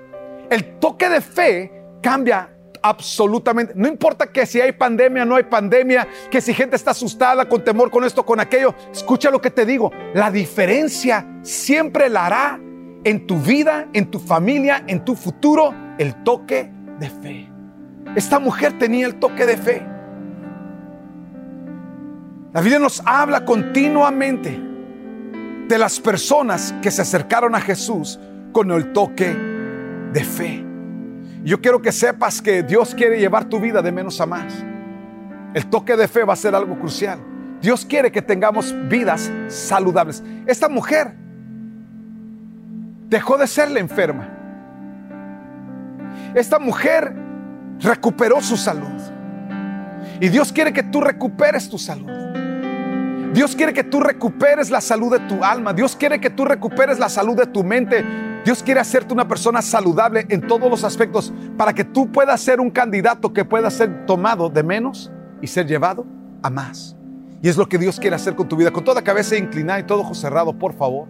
El 0.48 0.78
toque 0.78 1.08
de 1.10 1.20
fe 1.20 1.72
cambia 2.02 2.50
absolutamente. 2.82 3.74
No 3.76 3.86
importa 3.86 4.26
que 4.28 4.46
si 4.46 4.60
hay 4.60 4.72
pandemia, 4.72 5.26
no 5.26 5.36
hay 5.36 5.42
pandemia, 5.42 6.08
que 6.30 6.40
si 6.40 6.54
gente 6.54 6.76
está 6.76 6.92
asustada, 6.92 7.46
con 7.46 7.62
temor, 7.62 7.90
con 7.90 8.04
esto, 8.04 8.24
con 8.24 8.40
aquello. 8.40 8.74
Escucha 8.90 9.30
lo 9.30 9.42
que 9.42 9.50
te 9.50 9.66
digo. 9.66 9.92
La 10.14 10.30
diferencia 10.30 11.26
siempre 11.42 12.08
la 12.08 12.26
hará 12.26 12.60
en 13.04 13.26
tu 13.26 13.38
vida, 13.38 13.88
en 13.92 14.10
tu 14.10 14.18
familia, 14.18 14.82
en 14.86 15.04
tu 15.04 15.14
futuro, 15.14 15.74
el 15.98 16.24
toque 16.24 16.70
de 16.98 17.10
fe. 17.10 17.48
Esta 18.16 18.38
mujer 18.38 18.78
tenía 18.78 19.06
el 19.06 19.16
toque 19.16 19.44
de 19.44 19.56
fe. 19.58 19.86
La 22.54 22.62
Biblia 22.62 22.78
nos 22.78 23.02
habla 23.04 23.44
continuamente 23.44 24.75
de 25.68 25.78
las 25.78 26.00
personas 26.00 26.74
que 26.80 26.90
se 26.90 27.02
acercaron 27.02 27.54
a 27.54 27.60
Jesús 27.60 28.18
con 28.52 28.70
el 28.70 28.92
toque 28.92 29.36
de 30.12 30.24
fe. 30.24 30.64
Yo 31.44 31.60
quiero 31.60 31.82
que 31.82 31.92
sepas 31.92 32.40
que 32.40 32.62
Dios 32.62 32.94
quiere 32.94 33.18
llevar 33.18 33.44
tu 33.44 33.60
vida 33.60 33.82
de 33.82 33.92
menos 33.92 34.20
a 34.20 34.26
más. 34.26 34.52
El 35.54 35.66
toque 35.66 35.96
de 35.96 36.08
fe 36.08 36.24
va 36.24 36.32
a 36.32 36.36
ser 36.36 36.54
algo 36.54 36.78
crucial. 36.78 37.18
Dios 37.60 37.84
quiere 37.84 38.12
que 38.12 38.22
tengamos 38.22 38.74
vidas 38.88 39.30
saludables. 39.48 40.22
Esta 40.46 40.68
mujer 40.68 41.14
dejó 43.08 43.38
de 43.38 43.46
ser 43.46 43.70
la 43.70 43.80
enferma. 43.80 44.28
Esta 46.34 46.58
mujer 46.58 47.14
recuperó 47.80 48.40
su 48.40 48.56
salud. 48.56 49.00
Y 50.20 50.28
Dios 50.28 50.52
quiere 50.52 50.72
que 50.72 50.82
tú 50.82 51.00
recuperes 51.00 51.68
tu 51.68 51.78
salud. 51.78 52.25
Dios 53.32 53.54
quiere 53.54 53.72
que 53.72 53.84
tú 53.84 54.00
recuperes 54.00 54.70
la 54.70 54.80
salud 54.80 55.12
de 55.12 55.20
tu 55.26 55.44
alma. 55.44 55.72
Dios 55.72 55.96
quiere 55.96 56.20
que 56.20 56.30
tú 56.30 56.44
recuperes 56.44 56.98
la 56.98 57.08
salud 57.08 57.36
de 57.36 57.46
tu 57.46 57.62
mente. 57.64 58.04
Dios 58.44 58.62
quiere 58.62 58.80
hacerte 58.80 59.12
una 59.12 59.26
persona 59.26 59.60
saludable 59.60 60.26
en 60.28 60.46
todos 60.46 60.70
los 60.70 60.84
aspectos 60.84 61.32
para 61.56 61.72
que 61.72 61.84
tú 61.84 62.10
puedas 62.10 62.40
ser 62.40 62.60
un 62.60 62.70
candidato 62.70 63.32
que 63.32 63.44
pueda 63.44 63.70
ser 63.70 64.06
tomado 64.06 64.48
de 64.48 64.62
menos 64.62 65.10
y 65.42 65.46
ser 65.48 65.66
llevado 65.66 66.06
a 66.42 66.50
más. 66.50 66.96
Y 67.42 67.48
es 67.48 67.56
lo 67.56 67.68
que 67.68 67.78
Dios 67.78 68.00
quiere 68.00 68.16
hacer 68.16 68.34
con 68.34 68.48
tu 68.48 68.56
vida. 68.56 68.70
Con 68.70 68.84
toda 68.84 69.02
cabeza 69.02 69.36
inclinada 69.36 69.80
y 69.80 69.82
todo 69.82 70.00
ojo 70.00 70.14
cerrado, 70.14 70.56
por 70.58 70.74
favor. 70.74 71.08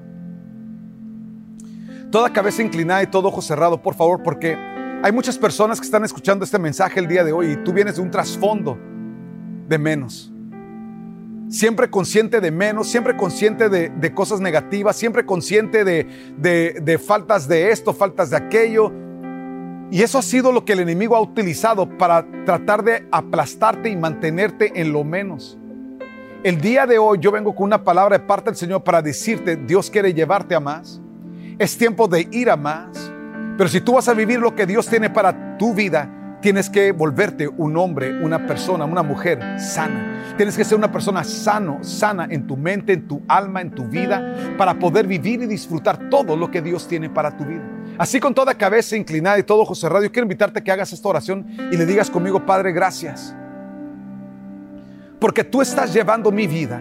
Toda 2.10 2.32
cabeza 2.32 2.62
inclinada 2.62 3.02
y 3.02 3.06
todo 3.06 3.28
ojo 3.28 3.42
cerrado, 3.42 3.82
por 3.82 3.94
favor, 3.94 4.22
porque 4.22 4.56
hay 5.02 5.12
muchas 5.12 5.36
personas 5.38 5.80
que 5.80 5.84
están 5.84 6.04
escuchando 6.04 6.44
este 6.44 6.58
mensaje 6.58 6.98
el 7.00 7.06
día 7.06 7.22
de 7.22 7.32
hoy 7.32 7.52
y 7.52 7.56
tú 7.58 7.72
vienes 7.72 7.96
de 7.96 8.02
un 8.02 8.10
trasfondo 8.10 8.78
de 9.68 9.78
menos 9.78 10.32
siempre 11.48 11.90
consciente 11.90 12.40
de 12.40 12.50
menos, 12.50 12.88
siempre 12.88 13.16
consciente 13.16 13.68
de, 13.68 14.14
cosas 14.14 14.40
negativas, 14.40 14.96
siempre 14.96 15.24
consciente 15.24 15.84
de, 15.84 17.00
faltas 17.04 17.48
de 17.48 17.70
esto, 17.70 17.92
faltas 17.92 18.30
de 18.30 18.36
aquello. 18.36 18.92
Y 19.90 20.02
eso 20.02 20.18
ha 20.18 20.22
sido 20.22 20.50
lo 20.50 20.64
que 20.64 20.72
el 20.72 20.80
enemigo 20.80 21.14
ha 21.14 21.20
utilizado 21.20 21.88
para 21.96 22.26
tratar 22.44 22.82
de 22.82 23.06
aplastarte 23.12 23.88
y 23.88 23.96
mantenerte 23.96 24.72
en 24.80 24.92
lo 24.92 25.04
menos. 25.04 25.58
El 26.42 26.60
día 26.60 26.86
de 26.86 26.98
hoy 26.98 27.18
yo 27.20 27.30
vengo 27.32 27.54
con 27.54 27.64
una 27.64 27.82
palabra 27.82 28.18
de 28.18 28.24
parte 28.24 28.50
del 28.50 28.56
Señor 28.56 28.82
para 28.82 29.00
decirte, 29.00 29.56
Dios 29.56 29.90
quiere 29.90 30.12
llevarte 30.12 30.54
a 30.54 30.60
más. 30.60 31.00
Es 31.58 31.78
tiempo 31.78 32.08
de 32.08 32.28
ir 32.30 32.50
a 32.50 32.56
más. 32.56 33.12
Pero 33.56 33.68
si 33.70 33.80
tú 33.80 33.94
vas 33.94 34.08
a 34.08 34.14
vivir 34.14 34.38
lo 34.38 34.54
que 34.54 34.66
Dios 34.66 34.86
tiene 34.86 35.08
para 35.08 35.56
tu 35.56 35.72
vida, 35.72 36.10
tienes 36.46 36.70
que 36.70 36.92
volverte 36.92 37.48
un 37.48 37.76
hombre, 37.76 38.22
una 38.22 38.46
persona, 38.46 38.84
una 38.84 39.02
mujer 39.02 39.58
sana. 39.58 40.34
Tienes 40.36 40.56
que 40.56 40.62
ser 40.62 40.78
una 40.78 40.92
persona 40.92 41.24
sano, 41.24 41.82
sana 41.82 42.28
en 42.30 42.46
tu 42.46 42.56
mente, 42.56 42.92
en 42.92 43.08
tu 43.08 43.20
alma, 43.26 43.60
en 43.60 43.72
tu 43.72 43.84
vida, 43.88 44.54
para 44.56 44.78
poder 44.78 45.08
vivir 45.08 45.42
y 45.42 45.46
disfrutar 45.46 46.08
todo 46.08 46.36
lo 46.36 46.48
que 46.48 46.62
Dios 46.62 46.86
tiene 46.86 47.10
para 47.10 47.36
tu 47.36 47.44
vida. 47.44 47.64
Así 47.98 48.20
con 48.20 48.32
toda 48.32 48.54
cabeza 48.54 48.96
inclinada 48.96 49.40
y 49.40 49.42
todo 49.42 49.62
ojo 49.62 49.74
cerrado, 49.74 50.04
yo 50.04 50.12
quiero 50.12 50.22
invitarte 50.22 50.60
a 50.60 50.62
que 50.62 50.70
hagas 50.70 50.92
esta 50.92 51.08
oración 51.08 51.48
y 51.72 51.76
le 51.76 51.84
digas 51.84 52.08
conmigo, 52.08 52.46
Padre, 52.46 52.70
gracias. 52.70 53.34
Porque 55.18 55.42
tú 55.42 55.62
estás 55.62 55.92
llevando 55.92 56.30
mi 56.30 56.46
vida 56.46 56.80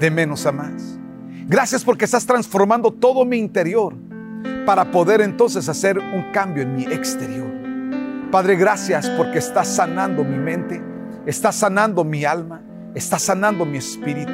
de 0.00 0.10
menos 0.10 0.44
a 0.46 0.50
más. 0.50 0.98
Gracias 1.46 1.84
porque 1.84 2.06
estás 2.06 2.26
transformando 2.26 2.92
todo 2.92 3.24
mi 3.24 3.36
interior 3.36 3.94
para 4.66 4.90
poder 4.90 5.20
entonces 5.20 5.68
hacer 5.68 5.96
un 5.96 6.32
cambio 6.32 6.64
en 6.64 6.74
mi 6.74 6.82
exterior. 6.86 7.55
Padre, 8.30 8.56
gracias 8.56 9.08
porque 9.10 9.38
estás 9.38 9.68
sanando 9.68 10.24
mi 10.24 10.36
mente, 10.36 10.82
estás 11.26 11.54
sanando 11.56 12.02
mi 12.02 12.24
alma, 12.24 12.60
estás 12.94 13.22
sanando 13.22 13.64
mi 13.64 13.78
espíritu. 13.78 14.32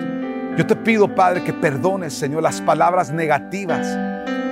Yo 0.57 0.66
te 0.66 0.76
pido, 0.76 1.14
Padre, 1.14 1.44
que 1.44 1.52
perdones, 1.52 2.14
Señor, 2.14 2.42
las 2.42 2.61
palabras 2.62 3.12
negativas 3.12 3.98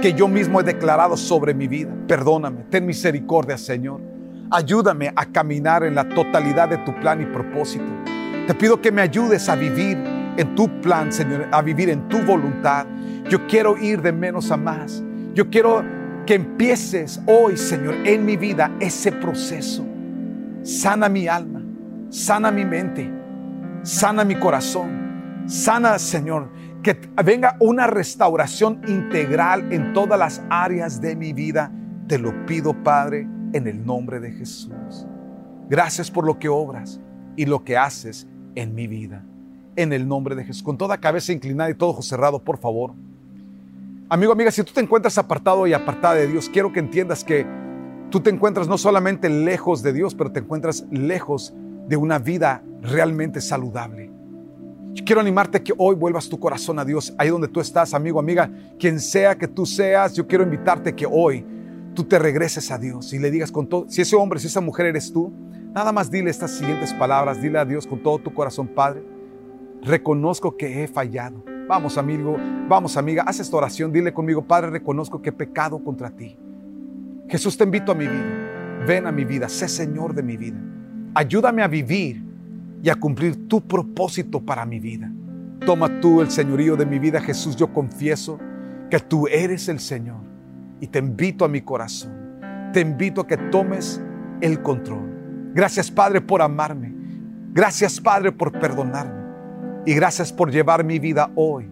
que 0.02 0.12
yo 0.12 0.28
mismo 0.28 0.60
he 0.60 0.64
declarado 0.64 1.16
sobre 1.16 1.54
mi 1.54 1.68
vida. 1.68 1.90
Perdóname, 2.06 2.64
ten 2.70 2.84
misericordia, 2.84 3.56
Señor. 3.56 4.00
Ayúdame 4.50 5.12
a 5.14 5.26
caminar 5.26 5.84
en 5.84 5.94
la 5.94 6.08
totalidad 6.08 6.68
de 6.68 6.78
tu 6.78 6.94
plan 7.00 7.22
y 7.22 7.26
propósito. 7.26 7.84
Te 8.46 8.54
pido 8.54 8.80
que 8.80 8.92
me 8.92 9.00
ayudes 9.00 9.48
a 9.48 9.56
vivir 9.56 9.96
en 10.36 10.54
tu 10.54 10.80
plan, 10.80 11.12
Señor, 11.12 11.46
a 11.50 11.62
vivir 11.62 11.88
en 11.88 12.08
tu 12.08 12.18
voluntad. 12.22 12.86
Yo 13.28 13.46
quiero 13.46 13.78
ir 13.78 14.02
de 14.02 14.12
menos 14.12 14.50
a 14.50 14.56
más. 14.56 15.02
Yo 15.34 15.48
quiero 15.48 15.84
que 16.26 16.34
empieces 16.34 17.20
hoy, 17.26 17.56
Señor, 17.56 17.94
en 18.06 18.24
mi 18.24 18.36
vida 18.36 18.70
ese 18.80 19.12
proceso. 19.12 19.86
Sana 20.62 21.08
mi 21.08 21.26
alma, 21.26 21.62
sana 22.10 22.50
mi 22.50 22.64
mente, 22.64 23.10
sana 23.82 24.24
mi 24.24 24.34
corazón, 24.36 25.44
sana, 25.46 25.98
Señor, 25.98 26.48
que 26.82 26.98
venga 27.24 27.56
una 27.60 27.86
restauración 27.86 28.80
integral 28.86 29.72
en 29.72 29.92
todas 29.92 30.18
las 30.18 30.42
áreas 30.50 31.00
de 31.00 31.16
mi 31.16 31.32
vida. 31.32 31.72
Te 32.06 32.18
lo 32.18 32.46
pido, 32.46 32.74
Padre, 32.82 33.28
en 33.52 33.66
el 33.66 33.84
nombre 33.84 34.20
de 34.20 34.32
Jesús. 34.32 35.06
Gracias 35.68 36.10
por 36.10 36.24
lo 36.24 36.38
que 36.38 36.48
obras 36.48 37.00
y 37.36 37.46
lo 37.46 37.64
que 37.64 37.76
haces 37.76 38.26
en 38.54 38.74
mi 38.74 38.86
vida. 38.86 39.24
En 39.76 39.92
el 39.92 40.06
nombre 40.06 40.34
de 40.34 40.44
Jesús. 40.44 40.62
Con 40.62 40.76
toda 40.76 40.98
cabeza 40.98 41.32
inclinada 41.32 41.70
y 41.70 41.74
todo 41.74 41.90
ojo 41.90 42.02
cerrado, 42.02 42.42
por 42.42 42.58
favor. 42.58 42.92
Amigo, 44.12 44.32
amiga, 44.32 44.50
si 44.50 44.64
tú 44.64 44.72
te 44.72 44.80
encuentras 44.80 45.18
apartado 45.18 45.68
y 45.68 45.72
apartada 45.72 46.16
de 46.16 46.26
Dios, 46.26 46.50
quiero 46.52 46.72
que 46.72 46.80
entiendas 46.80 47.22
que 47.22 47.46
tú 48.10 48.18
te 48.18 48.28
encuentras 48.28 48.66
no 48.66 48.76
solamente 48.76 49.28
lejos 49.28 49.84
de 49.84 49.92
Dios, 49.92 50.16
pero 50.16 50.32
te 50.32 50.40
encuentras 50.40 50.84
lejos 50.90 51.54
de 51.86 51.96
una 51.96 52.18
vida 52.18 52.64
realmente 52.82 53.40
saludable. 53.40 54.10
Yo 54.94 55.04
quiero 55.04 55.20
animarte 55.20 55.62
que 55.62 55.72
hoy 55.78 55.94
vuelvas 55.94 56.28
tu 56.28 56.40
corazón 56.40 56.80
a 56.80 56.84
Dios, 56.84 57.14
ahí 57.18 57.28
donde 57.28 57.46
tú 57.46 57.60
estás, 57.60 57.94
amigo, 57.94 58.18
amiga, 58.18 58.50
quien 58.80 58.98
sea 58.98 59.38
que 59.38 59.46
tú 59.46 59.64
seas, 59.64 60.12
yo 60.14 60.26
quiero 60.26 60.42
invitarte 60.42 60.90
a 60.90 60.96
que 60.96 61.06
hoy 61.08 61.46
tú 61.94 62.02
te 62.02 62.18
regreses 62.18 62.72
a 62.72 62.78
Dios 62.78 63.12
y 63.12 63.20
le 63.20 63.30
digas 63.30 63.52
con 63.52 63.68
todo, 63.68 63.88
si 63.88 64.02
ese 64.02 64.16
hombre, 64.16 64.40
si 64.40 64.48
esa 64.48 64.60
mujer 64.60 64.86
eres 64.86 65.12
tú, 65.12 65.32
nada 65.72 65.92
más 65.92 66.10
dile 66.10 66.30
estas 66.30 66.50
siguientes 66.50 66.92
palabras, 66.94 67.40
dile 67.40 67.60
a 67.60 67.64
Dios 67.64 67.86
con 67.86 68.02
todo 68.02 68.18
tu 68.18 68.34
corazón, 68.34 68.66
Padre, 68.66 69.04
reconozco 69.82 70.56
que 70.56 70.82
he 70.82 70.88
fallado 70.88 71.44
Vamos, 71.70 71.96
amigo, 71.98 72.36
vamos, 72.68 72.96
amiga, 72.96 73.22
haz 73.24 73.38
esta 73.38 73.56
oración. 73.56 73.92
Dile 73.92 74.12
conmigo, 74.12 74.42
Padre, 74.42 74.70
reconozco 74.70 75.22
que 75.22 75.28
he 75.28 75.32
pecado 75.32 75.78
contra 75.78 76.10
ti. 76.10 76.36
Jesús, 77.28 77.56
te 77.56 77.62
invito 77.62 77.92
a 77.92 77.94
mi 77.94 78.08
vida. 78.08 78.82
Ven 78.88 79.06
a 79.06 79.12
mi 79.12 79.24
vida, 79.24 79.48
sé 79.48 79.68
Señor 79.68 80.12
de 80.12 80.24
mi 80.24 80.36
vida. 80.36 80.60
Ayúdame 81.14 81.62
a 81.62 81.68
vivir 81.68 82.24
y 82.82 82.88
a 82.88 82.96
cumplir 82.96 83.46
tu 83.46 83.60
propósito 83.60 84.40
para 84.40 84.66
mi 84.66 84.80
vida. 84.80 85.12
Toma 85.64 86.00
tú 86.00 86.20
el 86.20 86.32
señorío 86.32 86.74
de 86.74 86.86
mi 86.86 86.98
vida, 86.98 87.20
Jesús. 87.20 87.54
Yo 87.54 87.72
confieso 87.72 88.40
que 88.90 88.98
tú 88.98 89.28
eres 89.28 89.68
el 89.68 89.78
Señor 89.78 90.22
y 90.80 90.88
te 90.88 90.98
invito 90.98 91.44
a 91.44 91.48
mi 91.48 91.60
corazón. 91.60 92.10
Te 92.72 92.80
invito 92.80 93.20
a 93.20 93.28
que 93.28 93.36
tomes 93.36 94.02
el 94.40 94.60
control. 94.60 95.52
Gracias, 95.54 95.88
Padre, 95.88 96.20
por 96.20 96.42
amarme. 96.42 96.92
Gracias, 97.52 98.00
Padre, 98.00 98.32
por 98.32 98.50
perdonarme. 98.58 99.19
Y 99.86 99.94
gracias 99.94 100.30
por 100.30 100.50
llevar 100.50 100.84
mi 100.84 100.98
vida 100.98 101.30
hoy 101.34 101.66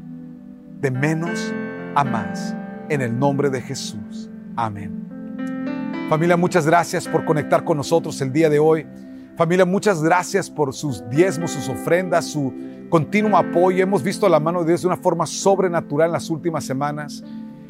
de 0.81 0.91
menos 0.91 1.53
a 1.95 2.05
más. 2.05 2.55
En 2.89 3.03
el 3.03 3.19
nombre 3.19 3.51
de 3.51 3.61
Jesús. 3.61 4.31
Amén. 4.57 6.07
Familia, 6.09 6.39
muchas 6.39 6.65
gracias 6.65 7.07
por 7.07 7.27
conectar 7.27 7.65
con 7.65 7.77
nosotros 7.77 8.19
el 8.23 8.33
día 8.33 8.49
de 8.49 8.59
hoy. 8.59 8.87
Familia, 9.37 9.67
muchas 9.67 10.03
gracias 10.03 10.49
por 10.49 10.73
sus 10.73 11.07
diezmos, 11.11 11.51
sus 11.51 11.69
ofrendas, 11.69 12.25
su 12.25 12.51
continuo 12.89 13.37
apoyo. 13.37 13.83
Hemos 13.83 14.03
visto 14.03 14.27
la 14.27 14.41
mano 14.41 14.61
de 14.61 14.69
Dios 14.69 14.81
de 14.81 14.87
una 14.87 14.97
forma 14.97 15.27
sobrenatural 15.27 16.07
en 16.07 16.13
las 16.15 16.31
últimas 16.31 16.65
semanas. 16.65 17.23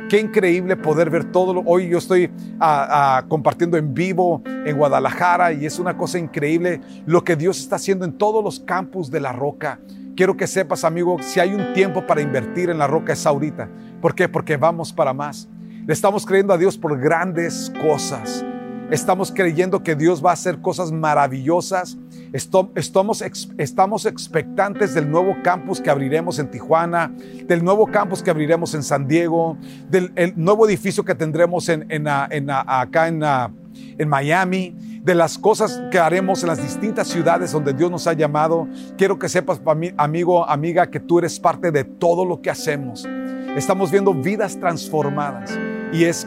Qué 0.09 0.21
increíble 0.21 0.77
poder 0.77 1.11
ver 1.11 1.33
todo. 1.33 1.53
Lo, 1.53 1.63
hoy 1.67 1.89
yo 1.89 1.99
estoy 1.99 2.31
ah, 2.61 3.19
ah, 3.19 3.25
compartiendo 3.27 3.77
en 3.77 3.93
vivo 3.93 4.41
en 4.47 4.77
Guadalajara 4.77 5.53
y 5.53 5.67
es 5.67 5.81
una 5.81 5.97
cosa 5.97 6.19
increíble 6.21 6.81
lo 7.07 7.25
que 7.25 7.35
Dios 7.35 7.59
está 7.59 7.75
haciendo 7.75 8.05
en 8.05 8.13
todos 8.13 8.43
los 8.45 8.61
campus 8.61 9.11
de 9.11 9.21
la 9.21 9.33
roca. 9.33 9.81
Quiero 10.19 10.37
que 10.37 10.49
sepas, 10.49 10.83
amigo, 10.83 11.17
si 11.23 11.39
hay 11.39 11.55
un 11.55 11.73
tiempo 11.75 12.05
para 12.05 12.21
invertir 12.21 12.71
en 12.71 12.79
la 12.79 12.89
roca 12.89 13.13
es 13.13 13.25
ahorita. 13.25 13.71
¿Por 14.01 14.17
qué? 14.17 14.29
Porque 14.29 14.57
vamos 14.57 14.93
para 14.93 15.15
más. 15.15 15.49
Le 15.87 15.93
estamos 15.93 16.27
creyendo 16.27 16.53
a 16.53 16.59
Dios 16.59 16.77
por 16.77 16.99
grandes 16.99 17.73
cosas. 17.81 18.45
Estamos 18.91 19.31
creyendo 19.31 19.85
que 19.85 19.95
Dios 19.95 20.21
va 20.25 20.31
a 20.31 20.33
hacer 20.33 20.61
cosas 20.61 20.91
maravillosas. 20.91 21.99
Estamos, 22.33 23.23
estamos 23.59 24.07
expectantes 24.07 24.93
del 24.93 25.09
nuevo 25.09 25.37
campus 25.45 25.81
que 25.81 25.89
abriremos 25.89 26.41
en 26.41 26.51
Tijuana, 26.51 27.15
del 27.47 27.63
nuevo 27.63 27.87
campus 27.87 28.21
que 28.21 28.31
abriremos 28.31 28.75
en 28.75 28.83
San 28.83 29.07
Diego, 29.07 29.57
del 29.89 30.13
nuevo 30.35 30.67
edificio 30.67 31.05
que 31.05 31.15
tendremos 31.15 31.69
en, 31.69 32.09
acá 32.09 33.07
en 33.07 34.09
Miami, 34.09 34.75
de 35.09 35.15
las 35.15 35.39
cosas 35.39 35.81
que 35.91 35.99
haremos 35.99 36.43
en 36.43 36.49
las 36.49 36.61
distintas 36.61 37.09
ciudades 37.09 37.51
donde 37.51 37.73
Dios 37.73 37.91
nos 37.91 38.07
ha 38.07 38.13
llamado. 38.13 38.69
Quiero 38.99 39.19
que 39.19 39.31
sepas, 39.31 39.59
amigo, 39.97 40.47
amiga, 40.47 40.91
que 40.91 41.01
tú 41.01 41.19
eres 41.19 41.41
parte 41.41 41.71
de 41.71 41.83
todo 41.83 42.27
lo 42.27 42.43
que 42.43 42.51
hacemos. 42.51 43.09
Estamos 43.57 43.91
viendo 43.91 44.13
vidas 44.13 44.61
transformadas 44.61 45.59
y 45.95 46.05
es 46.05 46.27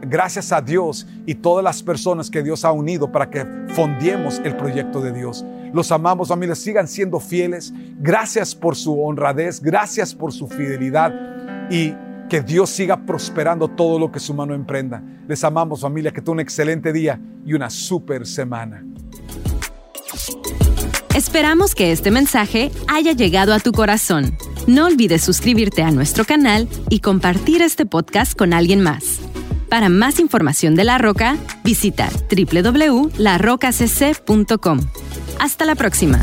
gracias 0.00 0.50
a 0.50 0.62
Dios 0.62 1.06
y 1.26 1.34
todas 1.34 1.62
las 1.62 1.82
personas 1.82 2.30
que 2.30 2.42
Dios 2.42 2.64
ha 2.64 2.72
unido 2.72 3.12
para 3.12 3.28
que 3.28 3.44
fondiemos 3.74 4.40
el 4.42 4.56
proyecto 4.56 5.02
de 5.02 5.12
Dios. 5.12 5.44
Los 5.74 5.92
amamos, 5.92 6.28
familia, 6.28 6.54
sigan 6.54 6.88
siendo 6.88 7.20
fieles. 7.20 7.70
Gracias 7.98 8.54
por 8.54 8.76
su 8.76 8.98
honradez, 8.98 9.60
gracias 9.60 10.14
por 10.14 10.32
su 10.32 10.48
fidelidad 10.48 11.12
y 11.70 11.94
que 12.28 12.40
Dios 12.40 12.70
siga 12.70 13.04
prosperando 13.04 13.68
todo 13.68 13.98
lo 13.98 14.10
que 14.10 14.20
su 14.20 14.34
mano 14.34 14.54
emprenda. 14.54 15.02
Les 15.28 15.42
amamos, 15.44 15.80
familia, 15.80 16.12
que 16.12 16.20
tengan 16.20 16.34
un 16.34 16.40
excelente 16.40 16.92
día 16.92 17.20
y 17.46 17.54
una 17.54 17.70
super 17.70 18.26
semana. 18.26 18.84
Esperamos 21.14 21.74
que 21.74 21.92
este 21.92 22.10
mensaje 22.10 22.70
haya 22.88 23.12
llegado 23.12 23.54
a 23.54 23.60
tu 23.60 23.72
corazón. 23.72 24.36
No 24.66 24.86
olvides 24.86 25.22
suscribirte 25.22 25.82
a 25.82 25.92
nuestro 25.92 26.24
canal 26.24 26.68
y 26.90 27.00
compartir 27.00 27.62
este 27.62 27.86
podcast 27.86 28.36
con 28.36 28.52
alguien 28.52 28.82
más. 28.82 29.20
Para 29.68 29.88
más 29.88 30.18
información 30.18 30.74
de 30.74 30.84
La 30.84 30.98
Roca, 30.98 31.36
visita 31.62 32.10
www.larocacc.com. 32.30 34.80
Hasta 35.38 35.64
la 35.64 35.74
próxima. 35.74 36.22